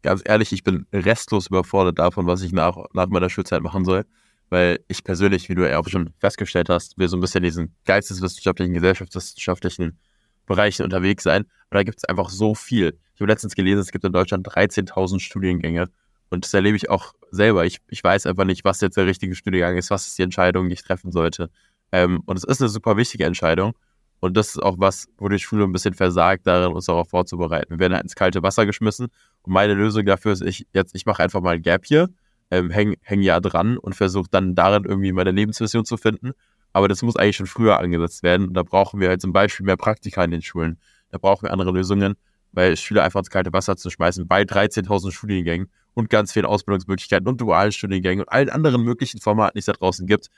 ganz 0.02 0.22
ehrlich, 0.26 0.52
ich 0.52 0.64
bin 0.64 0.86
restlos 0.94 1.48
überfordert 1.48 2.00
davon, 2.00 2.28
was 2.28 2.42
ich 2.42 2.52
nach, 2.52 2.78
nach 2.94 3.08
meiner 3.08 3.30
Schulzeit 3.30 3.62
machen 3.62 3.86
soll. 3.86 4.06
Weil 4.50 4.80
ich 4.90 5.04
persönlich, 5.04 5.48
wie 5.48 5.56
du 5.56 5.68
ja 5.68 5.80
auch 5.80 5.88
schon 5.88 6.12
festgestellt 6.18 6.68
hast, 6.68 6.98
will 6.98 7.08
so 7.08 7.16
ein 7.16 7.22
bisschen 7.22 7.44
diesen 7.44 7.74
geisteswissenschaftlichen, 7.86 8.74
gesellschaftswissenschaftlichen 8.74 9.98
Bereichen 10.46 10.84
unterwegs 10.84 11.24
sein. 11.24 11.46
Aber 11.70 11.80
da 11.80 11.84
gibt 11.84 12.00
es 12.00 12.06
einfach 12.06 12.30
so 12.30 12.54
viel. 12.54 12.98
Ich 13.16 13.22
habe 13.22 13.32
letztens 13.32 13.56
gelesen, 13.56 13.80
es 13.80 13.92
gibt 13.92 14.04
in 14.04 14.12
Deutschland 14.12 14.46
13.000 14.46 15.20
Studiengänge. 15.20 15.90
Und 16.30 16.44
das 16.44 16.54
erlebe 16.54 16.76
ich 16.76 16.90
auch 16.90 17.14
selber. 17.30 17.66
Ich, 17.66 17.80
ich 17.90 18.04
weiß 18.04 18.26
einfach 18.26 18.44
nicht, 18.44 18.66
was 18.66 18.82
jetzt 18.82 18.98
der 18.98 19.06
richtige 19.06 19.36
Studiengang 19.36 19.78
ist, 19.78 19.90
was 19.90 20.08
ist 20.08 20.18
die 20.18 20.24
Entscheidung, 20.24 20.68
die 20.68 20.74
ich 20.74 20.84
treffen 20.84 21.12
sollte. 21.12 21.50
Ähm, 21.92 22.22
und 22.26 22.38
es 22.38 22.44
ist 22.44 22.62
eine 22.62 22.70
super 22.70 22.98
wichtige 22.98 23.26
Entscheidung. 23.26 23.74
Und 24.22 24.38
das 24.38 24.50
ist 24.50 24.62
auch 24.62 24.76
was, 24.78 25.08
wo 25.18 25.30
die 25.30 25.40
Schule 25.40 25.64
ein 25.64 25.72
bisschen 25.72 25.94
versagt, 25.94 26.46
darin 26.46 26.74
uns 26.74 26.86
darauf 26.86 27.10
vorzubereiten. 27.10 27.72
Wir 27.72 27.80
werden 27.80 27.94
halt 27.94 28.04
ins 28.04 28.16
kalte 28.16 28.44
Wasser 28.44 28.66
geschmissen. 28.66 29.08
Und 29.44 29.54
meine 29.54 29.74
Lösung 29.74 30.06
dafür 30.06 30.34
ist, 30.34 30.42
ich 30.42 30.68
jetzt, 30.74 30.96
ich 30.96 31.06
mache 31.06 31.24
einfach 31.24 31.42
mal 31.42 31.56
ein 31.56 31.62
Gap 31.62 31.86
hier, 31.86 32.10
ähm, 32.52 32.70
häng, 32.70 32.96
häng 33.02 33.22
ja 33.22 33.40
dran 33.40 33.78
und 33.78 33.96
versuche 33.96 34.28
dann 34.30 34.56
darin 34.56 34.86
irgendwie 34.86 35.12
meine 35.12 35.32
Lebensvision 35.32 35.86
zu 35.86 35.98
finden. 35.98 36.32
Aber 36.74 36.88
das 36.88 37.02
muss 37.02 37.16
eigentlich 37.16 37.38
schon 37.38 37.48
früher 37.48 37.80
angesetzt 37.80 38.24
werden. 38.24 38.48
Und 38.50 38.54
da 38.54 38.64
brauchen 38.64 39.00
wir 39.00 39.10
halt 39.10 39.22
zum 39.22 39.34
Beispiel 39.34 39.66
mehr 39.66 39.78
Praktika 39.78 40.24
in 40.24 40.32
den 40.32 40.42
Schulen. 40.42 40.80
Da 41.10 41.18
brauchen 41.18 41.44
wir 41.44 41.52
andere 41.52 41.72
Lösungen, 41.72 42.16
weil 42.52 42.78
Schüler 42.78 43.04
einfach 43.04 43.20
ins 43.20 43.30
kalte 43.30 43.52
Wasser 43.54 43.76
zu 43.76 43.90
schmeißen 43.90 44.28
bei 44.28 44.44
13.000 44.44 45.12
Studiengängen 45.12 45.70
und 45.94 46.10
ganz 46.10 46.32
vielen 46.32 46.46
Ausbildungsmöglichkeiten 46.46 47.28
und 47.28 47.42
dualen 47.42 47.72
Studiengängen 47.72 48.24
und 48.24 48.32
allen 48.32 48.50
anderen 48.50 48.84
möglichen 48.84 49.20
Formaten, 49.20 49.56
die 49.56 49.60
es 49.60 49.66
da 49.66 49.74
draußen 49.74 50.08
gibt, 50.08 50.30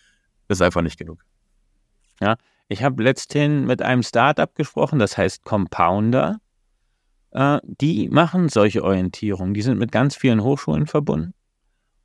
ist 0.48 0.62
einfach 0.62 0.82
nicht 0.82 0.98
genug. 0.98 1.24
Ja, 2.20 2.38
ich 2.68 2.84
habe 2.84 3.04
letzthin 3.04 3.66
mit 3.66 3.82
einem 3.82 4.04
Startup 4.04 4.54
gesprochen, 4.56 5.00
das 5.00 5.18
heißt 5.18 5.44
Compounder. 5.44 6.38
Äh, 7.34 7.60
die 7.63 8.10
machen 8.10 8.50
solche 8.50 8.84
Orientierungen. 8.84 9.54
Die 9.54 9.62
sind 9.62 9.80
mit 9.80 9.91
ganz 9.91 10.15
vielen 10.15 10.43
Hochschulen 10.43 10.88
verbunden 10.88 11.34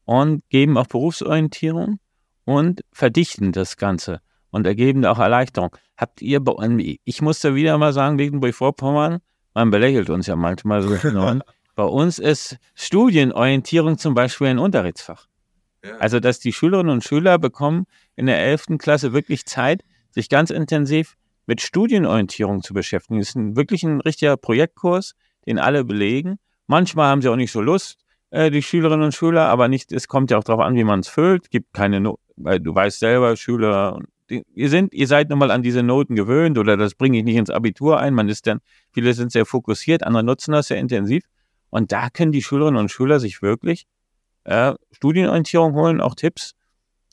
und 0.05 0.43
geben 0.49 0.79
auch 0.79 0.87
Berufsorientierung 0.87 2.01
und 2.45 2.83
verdichten 2.93 3.53
das 3.53 3.77
Ganze 3.77 4.21
und 4.51 4.67
ergeben 4.67 5.05
auch 5.05 5.19
Erleichterung. 5.19 5.77
Habt 5.97 6.23
ihr 6.23 6.41
bei 6.41 6.53
ich 7.05 7.21
musste 7.21 7.55
wieder 7.55 7.77
mal 7.77 7.93
sagen, 7.93 8.17
Mecklenburg-Vorpommern, 8.17 9.19
man 9.53 9.71
belächelt 9.71 10.09
uns 10.09 10.27
ja 10.27 10.37
manchmal 10.37 10.83
so. 10.83 10.97
bei 11.75 11.85
uns 11.85 12.19
ist 12.19 12.57
Studienorientierung 12.75 13.99
zum 13.99 14.15
Beispiel 14.15 14.49
ein 14.49 14.59
Unterrichtsfach. 14.59 15.27
Also, 16.01 16.19
dass 16.21 16.41
die 16.41 16.53
Schülerinnen 16.53 16.91
und 16.91 17.05
Schüler 17.05 17.39
bekommen 17.39 17.85
in 18.17 18.27
der 18.27 18.41
11. 18.41 18.79
Klasse 18.79 19.13
wirklich 19.13 19.47
Zeit, 19.47 19.85
sich 20.11 20.29
ganz 20.29 20.51
intensiv 20.51 21.17
mit 21.49 21.63
Studienorientierung 21.63 22.63
zu 22.63 22.75
beschäftigen. 22.75 23.19
Das 23.19 23.31
ist 23.31 23.37
ein, 23.37 23.57
wirklich 23.57 23.83
ein 23.83 24.01
richtiger 24.03 24.37
Projektkurs, 24.37 25.15
den 25.47 25.59
alle 25.59 25.83
belegen. 25.83 26.39
Manchmal 26.67 27.09
haben 27.09 27.23
sie 27.23 27.29
auch 27.29 27.37
nicht 27.37 27.51
so 27.51 27.63
Lust, 27.63 27.97
äh, 28.31 28.51
die 28.51 28.63
Schülerinnen 28.63 29.07
und 29.07 29.15
Schüler, 29.15 29.49
aber 29.49 29.67
nicht, 29.67 29.91
es 29.91 30.07
kommt 30.07 30.31
ja 30.31 30.39
auch 30.39 30.45
darauf 30.45 30.61
an, 30.61 30.77
wie 30.77 30.85
man 30.85 31.01
es 31.01 31.09
füllt. 31.09 31.51
Gibt 31.51 31.73
keine, 31.73 32.01
no 32.01 32.19
weil 32.37 32.61
du 32.61 32.73
weißt 32.73 33.01
selber, 33.01 33.35
Schüler 33.37 33.99
ihr, 34.29 34.69
sind, 34.69 34.93
ihr 34.93 35.07
seid 35.07 35.31
nun 35.31 35.39
mal 35.39 35.51
an 35.51 35.63
diese 35.63 35.83
Noten 35.83 36.15
gewöhnt 36.15 36.59
oder 36.59 36.77
das 36.77 36.95
bringe 36.95 37.19
ich 37.19 37.25
nicht 37.25 37.37
ins 37.37 37.51
Abitur 37.51 37.99
ein. 37.99 38.15
Man 38.15 38.29
ist 38.29 38.47
dann, 38.47 38.61
viele 38.93 39.15
sind 39.15 39.33
sehr 39.33 39.47
fokussiert, 39.47 40.03
andere 40.03 40.23
nutzen 40.23 40.53
das 40.53 40.69
sehr 40.69 40.79
intensiv. 40.79 41.25
Und 41.71 41.93
da 41.93 42.11
können 42.11 42.33
die 42.33 42.43
Schülerinnen 42.43 42.79
und 42.79 42.91
Schüler 42.91 43.21
sich 43.21 43.43
wirklich 43.43 43.87
äh, 44.45 44.75
Studienorientierung 44.93 45.75
holen, 45.75 46.01
auch 46.01 46.15
Tipps. 46.15 46.55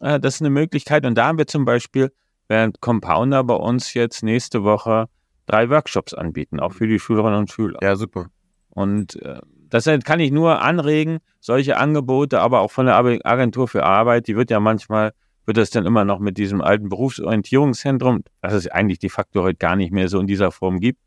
Äh, 0.01 0.19
das 0.19 0.35
ist 0.35 0.41
eine 0.41 0.49
Möglichkeit. 0.49 1.05
Und 1.05 1.15
da 1.15 1.27
haben 1.27 1.37
wir 1.37 1.47
zum 1.47 1.65
Beispiel, 1.65 2.11
während 2.47 2.81
Compounder 2.81 3.43
bei 3.43 3.55
uns 3.55 3.93
jetzt 3.93 4.23
nächste 4.23 4.63
Woche 4.63 5.07
drei 5.45 5.69
Workshops 5.69 6.13
anbieten, 6.13 6.59
auch 6.59 6.73
für 6.73 6.87
die 6.87 6.99
Schülerinnen 6.99 7.39
und 7.39 7.51
Schüler. 7.51 7.79
Ja, 7.81 7.95
super. 7.95 8.27
Und 8.69 9.21
äh, 9.21 9.39
das 9.69 9.89
kann 10.03 10.19
ich 10.19 10.31
nur 10.31 10.61
anregen, 10.61 11.19
solche 11.39 11.77
Angebote, 11.77 12.39
aber 12.41 12.61
auch 12.61 12.71
von 12.71 12.85
der 12.85 12.95
Agentur 12.95 13.67
für 13.67 13.83
Arbeit, 13.83 14.27
die 14.27 14.35
wird 14.35 14.51
ja 14.51 14.59
manchmal, 14.59 15.13
wird 15.45 15.57
das 15.57 15.69
dann 15.69 15.85
immer 15.85 16.05
noch 16.05 16.19
mit 16.19 16.37
diesem 16.37 16.61
alten 16.61 16.89
Berufsorientierungszentrum, 16.89 18.23
das 18.41 18.53
es 18.53 18.67
eigentlich 18.67 18.99
de 18.99 19.09
facto 19.09 19.43
heute 19.43 19.57
gar 19.57 19.75
nicht 19.75 19.91
mehr 19.91 20.07
so 20.07 20.19
in 20.19 20.27
dieser 20.27 20.51
Form 20.51 20.79
gibt, 20.79 20.99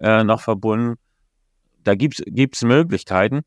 äh, 0.00 0.24
noch 0.24 0.40
verbunden. 0.40 0.96
Da 1.82 1.94
gibt 1.94 2.20
es 2.20 2.62
Möglichkeiten. 2.62 3.42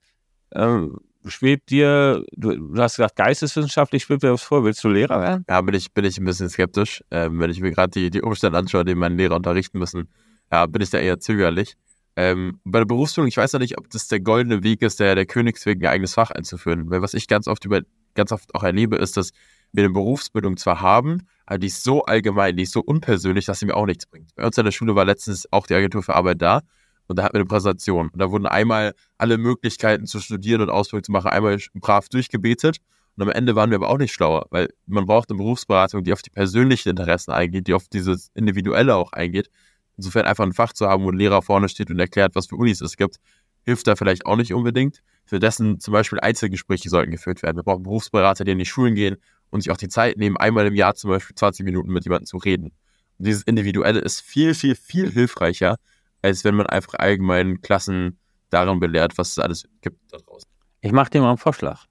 Ähm, 0.54 0.98
schwebt 1.30 1.70
dir, 1.70 2.24
du, 2.36 2.56
du, 2.56 2.82
hast 2.82 2.98
gesagt, 2.98 3.16
geisteswissenschaftlich 3.16 4.04
schwebt 4.04 4.24
dir 4.24 4.34
was 4.34 4.44
vor, 4.44 4.64
willst 4.64 4.84
du 4.84 4.90
Lehrer 4.90 5.22
werden? 5.22 5.46
Ja, 5.50 5.62
bin 5.62 5.76
ich, 5.76 5.94
bin 5.94 6.06
ich 6.06 6.18
ein 6.18 6.26
bisschen 6.26 6.50
skeptisch. 6.50 7.04
Ähm, 7.12 7.40
wenn 7.40 7.50
ich 7.52 7.62
mir 7.62 7.72
gerade 7.72 7.92
die, 7.92 8.10
die 8.10 8.22
Umstände 8.22 8.58
anschaue, 8.58 8.86
die 8.86 8.96
meine 8.96 9.16
Lehrer 9.16 9.36
unterrichten 9.36 9.80
müssen, 9.80 10.10
ja, 10.52 10.66
bin 10.66 10.82
ich 10.82 10.90
da 10.90 11.00
eher 11.00 11.20
zögerlich. 11.20 11.76
Ähm, 12.16 12.60
bei 12.64 12.80
der 12.80 12.86
Berufsbildung, 12.86 13.28
ich 13.28 13.38
weiß 13.38 13.52
ja 13.52 13.60
nicht, 13.60 13.78
ob 13.78 13.90
das 13.90 14.08
der 14.08 14.20
goldene 14.20 14.64
Weg 14.64 14.82
ist, 14.82 15.00
der, 15.00 15.16
der 15.16 15.26
Königsweg 15.26 15.82
ein 15.84 15.88
eigenes 15.88 16.16
Fach 16.16 16.32
einzuführen. 16.32 16.90
Weil 16.90 17.02
was 17.02 17.14
ich 17.14 17.28
ganz 17.28 17.48
oft 17.48 17.64
über, 17.66 17.82
ganz 18.16 18.32
oft 18.32 18.56
auch 18.56 18.64
erlebe, 18.64 18.96
ist, 18.96 19.18
dass 19.18 19.32
wir 19.72 19.84
eine 19.84 19.94
Berufsbildung 19.94 20.58
zwar 20.58 20.82
haben, 20.82 21.28
aber 21.46 21.60
die 21.60 21.68
ist 21.68 21.84
so 21.84 22.04
allgemein, 22.04 22.58
die 22.58 22.64
ist 22.64 22.74
so 22.74 22.82
unpersönlich, 22.82 23.46
dass 23.46 23.60
sie 23.60 23.66
mir 23.66 23.76
auch 23.76 23.86
nichts 23.86 24.06
bringt. 24.06 24.34
Bei 24.36 24.46
uns 24.46 24.58
in 24.58 24.66
der 24.66 24.72
Schule 24.72 24.96
war 24.96 25.06
letztens 25.06 25.52
auch 25.52 25.68
die 25.68 25.76
Agentur 25.76 26.04
für 26.04 26.16
Arbeit 26.16 26.42
da 26.42 26.62
und 27.08 27.18
da 27.18 27.24
hatten 27.24 27.36
wir 27.36 27.42
eine 27.42 27.48
Präsentation. 27.48 28.10
Und 28.10 28.20
da 28.20 28.32
wurden 28.32 28.46
einmal 28.46 28.94
alle 29.18 29.38
Möglichkeiten 29.38 30.06
zu 30.06 30.20
studieren 30.20 30.62
und 30.62 30.70
Ausbildung 30.70 31.04
zu 31.04 31.12
machen, 31.12 31.30
einmal 31.30 31.58
brav 31.76 32.10
durchgebetet. 32.10 32.78
Und 33.16 33.24
am 33.24 33.30
Ende 33.30 33.56
waren 33.56 33.72
wir 33.72 33.78
aber 33.78 33.90
auch 33.90 33.98
nicht 33.98 34.14
schlauer, 34.14 34.46
weil 34.52 34.70
man 34.86 35.06
braucht 35.06 35.30
eine 35.30 35.38
Berufsberatung, 35.38 36.04
die 36.04 36.14
auf 36.14 36.22
die 36.22 36.30
persönlichen 36.30 36.90
Interessen 36.90 37.32
eingeht, 37.32 37.68
die 37.68 37.74
auf 37.74 37.88
dieses 37.88 38.30
Individuelle 38.36 38.96
auch 38.96 39.12
eingeht. 39.12 39.50
Insofern 39.98 40.26
einfach 40.26 40.44
ein 40.44 40.54
Fach 40.54 40.74
zu 40.74 40.88
haben, 40.88 41.04
wo 41.04 41.12
ein 41.12 41.18
Lehrer 41.18 41.42
vorne 41.42 41.68
steht 41.70 41.90
und 41.90 42.00
erklärt, 42.00 42.36
was 42.36 42.48
für 42.48 42.56
Unis 42.56 42.82
es 42.82 42.96
gibt, 42.96 43.18
hilft 43.64 43.88
da 43.88 43.96
vielleicht 43.96 44.26
auch 44.26 44.36
nicht 44.36 44.54
unbedingt. 44.54 45.02
Für 45.26 45.40
dessen 45.40 45.80
zum 45.80 45.92
Beispiel 45.92 46.20
Einzelgespräche 46.20 46.90
sollten 46.90 47.12
geführt 47.12 47.42
werden. 47.42 47.58
Wir 47.58 47.64
brauchen 47.64 47.84
Berufsberater, 47.84 48.46
die 48.46 48.52
in 48.52 48.60
die 48.60 48.66
Schulen 48.66 48.96
gehen 48.96 49.18
und 49.50 49.62
sich 49.62 49.72
auch 49.72 49.78
die 49.78 49.90
Zeit 49.90 50.18
nehmen, 50.18 50.38
einmal 50.38 50.68
im 50.68 50.76
Jahr 50.76 50.96
zum 50.96 51.10
Beispiel 51.10 51.36
20 51.36 51.66
Minuten 51.66 51.92
mit 51.92 52.06
jemandem 52.06 52.28
zu 52.28 52.38
reden. 52.38 52.72
Und 53.18 53.28
dieses 53.28 53.44
Individuelle 53.44 54.00
ist 54.00 54.22
viel, 54.22 54.54
viel, 54.54 54.76
viel 54.76 55.12
hilfreicher, 55.12 55.78
als 56.22 56.44
wenn 56.44 56.56
man 56.56 56.68
einfach 56.68 56.96
allgemein 56.96 57.62
Klassen 57.62 58.20
darin 58.50 58.80
belehrt, 58.80 59.18
was 59.18 59.32
es 59.32 59.40
alles 59.40 59.68
gibt 59.82 60.12
da 60.12 60.18
draußen. 60.18 60.50
Ich 60.82 60.92
mache 60.92 61.10
dir 61.10 61.22
mal 61.22 61.30
einen 61.30 61.38
Vorschlag. 61.38 61.86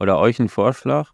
Oder 0.00 0.18
euch 0.18 0.38
einen 0.38 0.48
Vorschlag. 0.48 1.10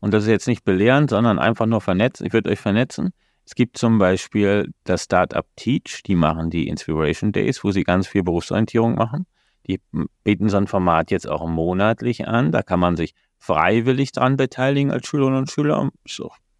Und 0.00 0.14
das 0.14 0.24
ist 0.24 0.30
jetzt 0.30 0.46
nicht 0.46 0.64
belehrend, 0.64 1.10
sondern 1.10 1.38
einfach 1.38 1.66
nur 1.66 1.80
vernetzen. 1.80 2.26
Ich 2.26 2.32
würde 2.32 2.50
euch 2.50 2.60
vernetzen. 2.60 3.10
Es 3.44 3.54
gibt 3.54 3.76
zum 3.76 3.98
Beispiel 3.98 4.72
das 4.84 5.04
Startup 5.04 5.44
Teach, 5.56 6.02
die 6.06 6.14
machen 6.14 6.50
die 6.50 6.68
Inspiration 6.68 7.32
Days, 7.32 7.64
wo 7.64 7.72
sie 7.72 7.82
ganz 7.82 8.06
viel 8.06 8.22
Berufsorientierung 8.22 8.94
machen. 8.94 9.26
Die 9.66 9.80
bieten 10.24 10.48
so 10.48 10.56
ein 10.56 10.68
Format 10.68 11.10
jetzt 11.10 11.28
auch 11.28 11.46
monatlich 11.46 12.28
an. 12.28 12.52
Da 12.52 12.62
kann 12.62 12.80
man 12.80 12.96
sich 12.96 13.14
freiwillig 13.38 14.12
dran 14.12 14.36
beteiligen 14.36 14.90
als 14.90 15.06
Schülerinnen 15.06 15.40
und 15.40 15.50
Schüler. 15.50 15.90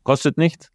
Kostet 0.02 0.36
nichts. 0.36 0.70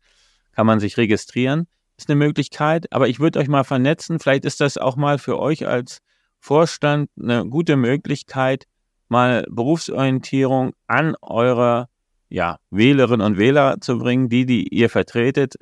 Kann 0.54 0.66
man 0.66 0.80
sich 0.80 0.98
registrieren 0.98 1.68
ist 1.98 2.10
eine 2.10 2.18
Möglichkeit, 2.18 2.92
aber 2.92 3.08
ich 3.08 3.20
würde 3.20 3.40
euch 3.40 3.48
mal 3.48 3.64
vernetzen. 3.64 4.20
Vielleicht 4.20 4.46
ist 4.46 4.62
das 4.62 4.78
auch 4.78 4.96
mal 4.96 5.18
für 5.18 5.40
euch 5.40 5.68
als 5.68 6.00
Vorstand 6.40 7.10
eine 7.20 7.46
gute 7.48 7.76
Möglichkeit, 7.76 8.66
mal 9.08 9.46
Berufsorientierung 9.50 10.74
an 10.88 11.16
eure 11.22 11.88
ja, 12.30 12.58
Wählerinnen 12.70 13.26
und 13.26 13.38
Wähler 13.38 13.78
zu 13.80 13.98
bringen, 13.98 14.30
die, 14.30 14.46
die 14.46 14.68
ihr 14.68 14.90
vertretet, 14.90 15.56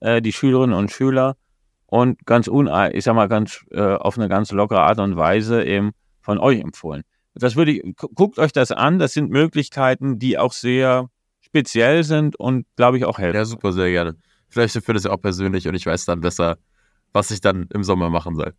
äh, 0.00 0.20
die 0.20 0.32
Schülerinnen 0.32 0.76
und 0.76 0.90
Schüler 0.90 1.36
und 1.86 2.26
ganz 2.26 2.48
un, 2.48 2.68
ich 2.92 3.04
sag 3.04 3.14
mal 3.14 3.28
ganz 3.28 3.64
äh, 3.70 3.80
auf 3.80 4.18
eine 4.18 4.28
ganz 4.28 4.52
lockere 4.52 4.82
Art 4.82 4.98
und 4.98 5.16
Weise 5.16 5.64
eben 5.64 5.92
von 6.20 6.38
euch 6.38 6.60
empfohlen. 6.60 7.02
Das 7.34 7.56
würde 7.56 7.72
ich, 7.72 7.96
guckt 7.96 8.38
euch 8.38 8.52
das 8.52 8.72
an. 8.72 8.98
Das 8.98 9.12
sind 9.12 9.30
Möglichkeiten, 9.30 10.18
die 10.18 10.38
auch 10.38 10.52
sehr 10.52 11.08
speziell 11.40 12.04
sind 12.04 12.36
und 12.36 12.66
glaube 12.76 12.98
ich 12.98 13.04
auch 13.04 13.18
helfen. 13.18 13.36
Ja, 13.36 13.44
super, 13.44 13.72
sehr 13.72 13.90
gerne. 13.90 14.16
Vielleicht 14.48 14.82
für 14.84 14.94
das 14.94 15.04
ja 15.04 15.10
auch 15.10 15.20
persönlich 15.20 15.68
und 15.68 15.74
ich 15.74 15.86
weiß 15.86 16.04
dann 16.06 16.20
besser, 16.20 16.58
was 17.12 17.30
ich 17.30 17.40
dann 17.40 17.68
im 17.72 17.84
Sommer 17.84 18.10
machen 18.10 18.34
soll. 18.34 18.54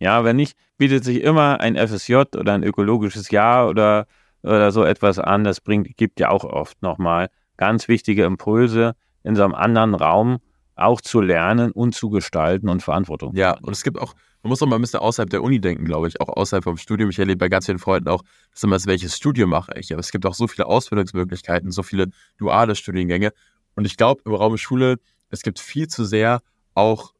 Ja, 0.00 0.24
wenn 0.24 0.36
nicht, 0.36 0.56
bietet 0.76 1.04
sich 1.04 1.22
immer 1.22 1.60
ein 1.60 1.76
FSJ 1.76 2.14
oder 2.36 2.54
ein 2.54 2.62
ökologisches 2.62 3.30
Jahr 3.30 3.68
oder, 3.68 4.06
oder 4.42 4.70
so 4.70 4.84
etwas 4.84 5.18
an. 5.18 5.44
Das 5.44 5.60
bringt, 5.60 5.96
gibt 5.96 6.20
ja 6.20 6.30
auch 6.30 6.44
oft 6.44 6.80
nochmal 6.82 7.28
ganz 7.56 7.88
wichtige 7.88 8.24
Impulse 8.24 8.94
in 9.24 9.34
so 9.34 9.42
einem 9.42 9.54
anderen 9.54 9.94
Raum 9.94 10.38
auch 10.76 11.00
zu 11.00 11.20
lernen 11.20 11.72
und 11.72 11.94
zu 11.94 12.08
gestalten 12.08 12.68
und 12.68 12.82
Verantwortung. 12.82 13.34
Ja, 13.34 13.58
und 13.58 13.72
es 13.72 13.82
gibt 13.82 13.98
auch, 13.98 14.14
man 14.42 14.50
muss 14.50 14.62
auch 14.62 14.68
mal 14.68 14.76
ein 14.76 14.80
bisschen 14.80 15.00
außerhalb 15.00 15.28
der 15.28 15.42
Uni 15.42 15.60
denken, 15.60 15.84
glaube 15.84 16.06
ich, 16.06 16.20
auch 16.20 16.28
außerhalb 16.28 16.62
vom 16.62 16.76
Studium. 16.76 17.10
Ich 17.10 17.18
erlebe 17.18 17.38
bei 17.38 17.48
ganz 17.48 17.66
vielen 17.66 17.80
Freunden 17.80 18.08
auch, 18.08 18.22
dass 18.52 18.62
immer 18.62 18.78
welches 18.84 19.16
Studium 19.16 19.50
mache 19.50 19.72
ich. 19.76 19.92
Aber 19.92 20.00
es 20.00 20.12
gibt 20.12 20.24
auch 20.24 20.34
so 20.34 20.46
viele 20.46 20.66
Ausbildungsmöglichkeiten, 20.66 21.72
so 21.72 21.82
viele 21.82 22.06
duale 22.38 22.76
Studiengänge. 22.76 23.32
Und 23.78 23.84
ich 23.84 23.96
glaube, 23.96 24.22
im 24.24 24.34
Raum 24.34 24.56
Schule, 24.56 24.96
es 25.30 25.42
gibt 25.42 25.60
viel 25.60 25.86
zu 25.86 26.04
sehr 26.04 26.40
auch, 26.74 27.14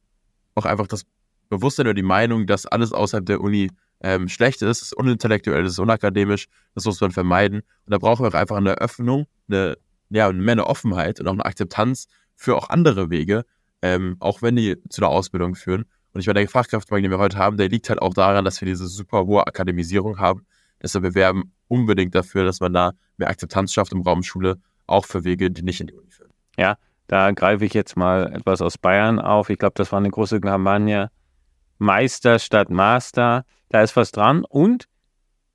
auch 0.56 0.64
einfach 0.64 0.88
das 0.88 1.04
Bewusstsein 1.48 1.86
oder 1.86 1.94
die 1.94 2.02
Meinung, 2.02 2.48
dass 2.48 2.66
alles 2.66 2.92
außerhalb 2.92 3.24
der 3.24 3.40
Uni 3.40 3.70
ähm, 4.00 4.28
schlecht 4.28 4.62
ist, 4.62 4.82
ist 4.82 4.92
unintellektuell, 4.92 5.64
ist 5.64 5.78
unakademisch, 5.78 6.48
das 6.74 6.84
muss 6.84 7.00
man 7.00 7.12
vermeiden. 7.12 7.60
Und 7.60 7.92
da 7.92 7.98
brauchen 7.98 8.24
wir 8.24 8.30
auch 8.30 8.34
einfach 8.34 8.56
eine 8.56 8.72
Öffnung, 8.78 9.28
eine, 9.48 9.76
ja, 10.10 10.32
mehr 10.32 10.50
eine 10.50 10.66
Offenheit 10.66 11.20
und 11.20 11.28
auch 11.28 11.34
eine 11.34 11.44
Akzeptanz 11.44 12.08
für 12.34 12.56
auch 12.56 12.70
andere 12.70 13.08
Wege, 13.08 13.44
ähm, 13.80 14.16
auch 14.18 14.42
wenn 14.42 14.56
die 14.56 14.82
zu 14.88 15.00
einer 15.00 15.10
Ausbildung 15.10 15.54
führen. 15.54 15.84
Und 16.12 16.22
ich 16.22 16.26
meine, 16.26 16.40
der 16.40 16.48
Fachkraftmangel, 16.48 17.02
den 17.02 17.12
wir 17.12 17.18
heute 17.20 17.38
haben, 17.38 17.56
der 17.56 17.68
liegt 17.68 17.88
halt 17.88 18.02
auch 18.02 18.14
daran, 18.14 18.44
dass 18.44 18.60
wir 18.60 18.66
diese 18.66 18.88
super 18.88 19.26
hohe 19.26 19.46
Akademisierung 19.46 20.18
haben. 20.18 20.44
Deshalb 20.82 21.04
wir 21.04 21.14
werben 21.14 21.52
unbedingt 21.68 22.16
dafür, 22.16 22.42
dass 22.42 22.58
man 22.58 22.72
da 22.72 22.94
mehr 23.16 23.28
Akzeptanz 23.28 23.72
schafft 23.72 23.92
im 23.92 24.00
Raum 24.00 24.24
Schule, 24.24 24.60
auch 24.88 25.04
für 25.04 25.22
Wege, 25.22 25.52
die 25.52 25.62
nicht 25.62 25.80
in 25.80 25.86
die 25.86 25.94
Uni. 25.94 26.07
Ja, 26.58 26.76
da 27.06 27.30
greife 27.30 27.64
ich 27.64 27.72
jetzt 27.72 27.96
mal 27.96 28.32
etwas 28.34 28.60
aus 28.60 28.76
Bayern 28.76 29.20
auf. 29.20 29.48
Ich 29.48 29.58
glaube, 29.58 29.74
das 29.76 29.92
war 29.92 29.98
eine 29.98 30.10
große 30.10 30.40
Kampagne. 30.40 31.10
Meister 31.78 32.38
statt 32.40 32.68
Master. 32.68 33.44
Da 33.68 33.82
ist 33.82 33.96
was 33.96 34.10
dran. 34.10 34.44
Und 34.44 34.88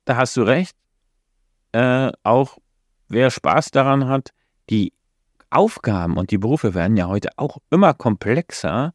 da 0.06 0.16
hast 0.16 0.36
du 0.36 0.42
recht. 0.42 0.76
Äh, 1.72 2.10
auch 2.22 2.58
wer 3.08 3.30
Spaß 3.30 3.70
daran 3.70 4.08
hat, 4.08 4.30
die 4.70 4.94
Aufgaben 5.50 6.16
und 6.16 6.30
die 6.30 6.38
Berufe 6.38 6.74
werden 6.74 6.96
ja 6.96 7.06
heute 7.06 7.30
auch 7.36 7.58
immer 7.70 7.94
komplexer. 7.94 8.94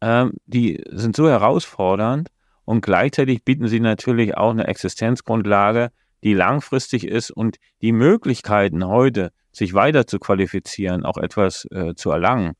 Ähm, 0.00 0.34
die 0.46 0.84
sind 0.90 1.16
so 1.16 1.28
herausfordernd 1.28 2.28
und 2.64 2.82
gleichzeitig 2.82 3.44
bieten 3.44 3.66
sie 3.68 3.80
natürlich 3.80 4.36
auch 4.36 4.50
eine 4.50 4.66
Existenzgrundlage, 4.66 5.90
die 6.22 6.34
langfristig 6.34 7.06
ist 7.06 7.30
und 7.30 7.56
die 7.82 7.92
Möglichkeiten 7.92 8.86
heute 8.86 9.30
sich 9.52 9.74
weiter 9.74 10.06
zu 10.06 10.18
qualifizieren, 10.18 11.04
auch 11.04 11.18
etwas 11.18 11.66
äh, 11.70 11.94
zu 11.94 12.10
erlangen. 12.10 12.54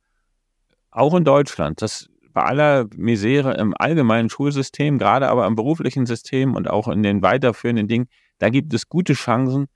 Auch 0.91 1.15
in 1.15 1.25
Deutschland, 1.25 1.83
das 1.83 2.09
bei 2.33 2.43
aller 2.43 2.87
Misere 2.97 3.55
im 3.55 3.75
allgemeinen 3.77 4.31
Schulsystem, 4.31 4.99
gerade 4.99 5.29
aber 5.29 5.47
im 5.47 5.57
beruflichen 5.57 6.07
System 6.07 6.55
und 6.55 6.71
auch 6.71 6.89
in 6.89 7.03
den 7.03 7.23
weiterführenden 7.23 7.89
Dingen, 7.89 8.09
da 8.39 8.49
gibt 8.49 8.73
es 8.75 8.89
gute 8.89 9.15
Chancen, 9.15 9.67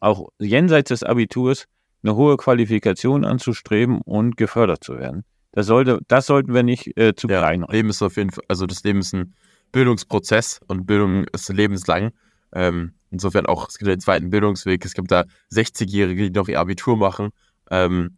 auch 0.00 0.28
jenseits 0.38 0.88
des 0.88 1.02
Abiturs 1.02 1.66
eine 2.02 2.16
hohe 2.16 2.36
Qualifikation 2.36 3.24
anzustreben 3.24 4.00
und 4.00 4.36
gefördert 4.36 4.84
zu 4.84 4.98
werden. 4.98 5.24
Das, 5.52 5.66
sollte, 5.66 6.00
das 6.08 6.26
sollten 6.26 6.54
wir 6.54 6.62
nicht 6.62 6.96
äh, 6.96 7.14
zu 7.14 7.28
ja, 7.28 7.40
klein. 7.40 7.64
Leben 7.68 7.90
ist 7.90 8.02
auf 8.02 8.16
jeden 8.16 8.30
Fall, 8.30 8.44
also 8.48 8.66
das 8.66 8.84
Leben 8.84 9.00
ist 9.00 9.12
ein 9.12 9.34
Bildungsprozess 9.72 10.60
und 10.66 10.86
Bildung 10.86 11.24
ist 11.32 11.48
lebenslang. 11.48 12.12
Ähm, 12.52 12.94
insofern 13.10 13.46
auch, 13.46 13.68
es 13.68 13.78
gibt 13.78 13.90
den 13.90 14.00
zweiten 14.00 14.30
Bildungsweg. 14.30 14.84
Es 14.84 14.94
gibt 14.94 15.10
da 15.10 15.24
60-Jährige, 15.52 16.30
die 16.30 16.38
noch 16.38 16.48
ihr 16.48 16.60
Abitur 16.60 16.96
machen. 16.96 17.30
Ähm, 17.70 18.16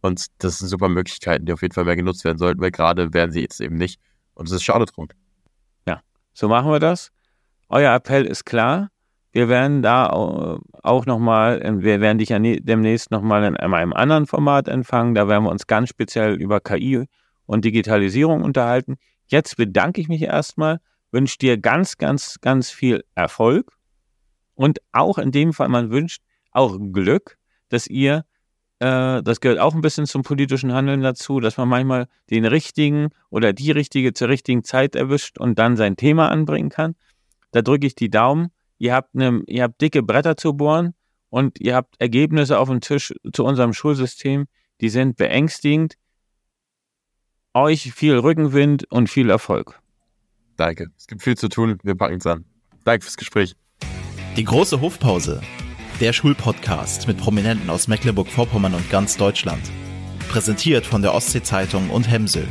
und 0.00 0.26
das 0.38 0.58
sind 0.58 0.68
super 0.68 0.88
Möglichkeiten, 0.88 1.46
die 1.46 1.52
auf 1.52 1.62
jeden 1.62 1.74
Fall 1.74 1.84
mehr 1.84 1.96
genutzt 1.96 2.24
werden 2.24 2.38
sollten, 2.38 2.60
weil 2.60 2.72
gerade 2.72 3.14
werden 3.14 3.30
sie 3.30 3.40
jetzt 3.40 3.60
eben 3.60 3.76
nicht. 3.76 4.00
Und 4.34 4.46
es 4.46 4.52
ist 4.52 4.64
schade 4.64 4.84
drum. 4.84 5.08
Ja, 5.86 6.00
so 6.34 6.48
machen 6.48 6.70
wir 6.70 6.80
das. 6.80 7.10
Euer 7.68 7.94
Appell 7.94 8.26
ist 8.26 8.44
klar. 8.44 8.88
Wir 9.30 9.48
werden 9.48 9.80
da 9.80 10.08
auch 10.08 11.06
nochmal, 11.06 11.62
wir 11.82 12.00
werden 12.02 12.18
dich 12.18 12.28
ja 12.28 12.38
demnächst 12.38 13.10
nochmal 13.10 13.44
in 13.44 13.56
einem 13.56 13.92
anderen 13.94 14.26
Format 14.26 14.68
empfangen. 14.68 15.14
Da 15.14 15.26
werden 15.26 15.44
wir 15.44 15.50
uns 15.50 15.66
ganz 15.66 15.88
speziell 15.88 16.34
über 16.34 16.60
KI 16.60 17.06
und 17.46 17.64
Digitalisierung 17.64 18.42
unterhalten. 18.42 18.96
Jetzt 19.26 19.56
bedanke 19.56 20.02
ich 20.02 20.08
mich 20.08 20.22
erstmal 20.22 20.80
wünscht 21.12 21.42
dir 21.42 21.58
ganz, 21.58 21.96
ganz, 21.98 22.40
ganz 22.40 22.70
viel 22.70 23.04
Erfolg 23.14 23.72
und 24.54 24.80
auch 24.92 25.18
in 25.18 25.30
dem 25.30 25.52
Fall, 25.52 25.68
man 25.68 25.90
wünscht 25.90 26.22
auch 26.50 26.78
Glück, 26.92 27.38
dass 27.68 27.86
ihr 27.86 28.24
äh, 28.82 29.22
das 29.22 29.40
gehört 29.40 29.60
auch 29.60 29.76
ein 29.76 29.80
bisschen 29.80 30.06
zum 30.06 30.24
politischen 30.24 30.72
Handeln 30.72 31.02
dazu, 31.02 31.38
dass 31.38 31.56
man 31.56 31.68
manchmal 31.68 32.08
den 32.30 32.44
richtigen 32.44 33.10
oder 33.30 33.52
die 33.52 33.70
richtige 33.70 34.12
zur 34.12 34.28
richtigen 34.28 34.64
Zeit 34.64 34.96
erwischt 34.96 35.38
und 35.38 35.60
dann 35.60 35.76
sein 35.76 35.96
Thema 35.96 36.30
anbringen 36.30 36.68
kann. 36.68 36.96
Da 37.52 37.62
drücke 37.62 37.86
ich 37.86 37.94
die 37.94 38.10
Daumen. 38.10 38.48
Ihr 38.78 38.94
habt, 38.94 39.14
eine, 39.14 39.42
ihr 39.46 39.62
habt 39.62 39.80
dicke 39.80 40.02
Bretter 40.02 40.36
zu 40.36 40.54
bohren 40.54 40.94
und 41.28 41.60
ihr 41.60 41.76
habt 41.76 41.94
Ergebnisse 42.00 42.58
auf 42.58 42.68
dem 42.68 42.80
Tisch 42.80 43.14
zu 43.32 43.44
unserem 43.44 43.72
Schulsystem, 43.72 44.46
die 44.80 44.88
sind 44.88 45.16
beängstigend. 45.16 45.94
Euch 47.54 47.92
viel 47.92 48.16
Rückenwind 48.16 48.90
und 48.90 49.08
viel 49.08 49.30
Erfolg. 49.30 49.81
Danke. 50.56 50.88
Es 50.96 51.06
gibt 51.06 51.22
viel 51.22 51.36
zu 51.36 51.48
tun. 51.48 51.78
Wir 51.82 51.94
packen 51.94 52.16
es 52.16 52.26
an. 52.26 52.44
Danke 52.84 53.04
fürs 53.04 53.16
Gespräch. 53.16 53.54
Die 54.36 54.44
große 54.44 54.80
Hofpause. 54.80 55.40
Der 56.00 56.12
Schulpodcast 56.12 57.06
mit 57.06 57.18
Prominenten 57.18 57.70
aus 57.70 57.86
Mecklenburg-Vorpommern 57.86 58.74
und 58.74 58.90
ganz 58.90 59.16
Deutschland. 59.16 59.62
Präsentiert 60.30 60.86
von 60.86 61.02
der 61.02 61.14
Ostsee-Zeitung 61.14 61.90
und 61.90 62.10
Hemsel. 62.10 62.48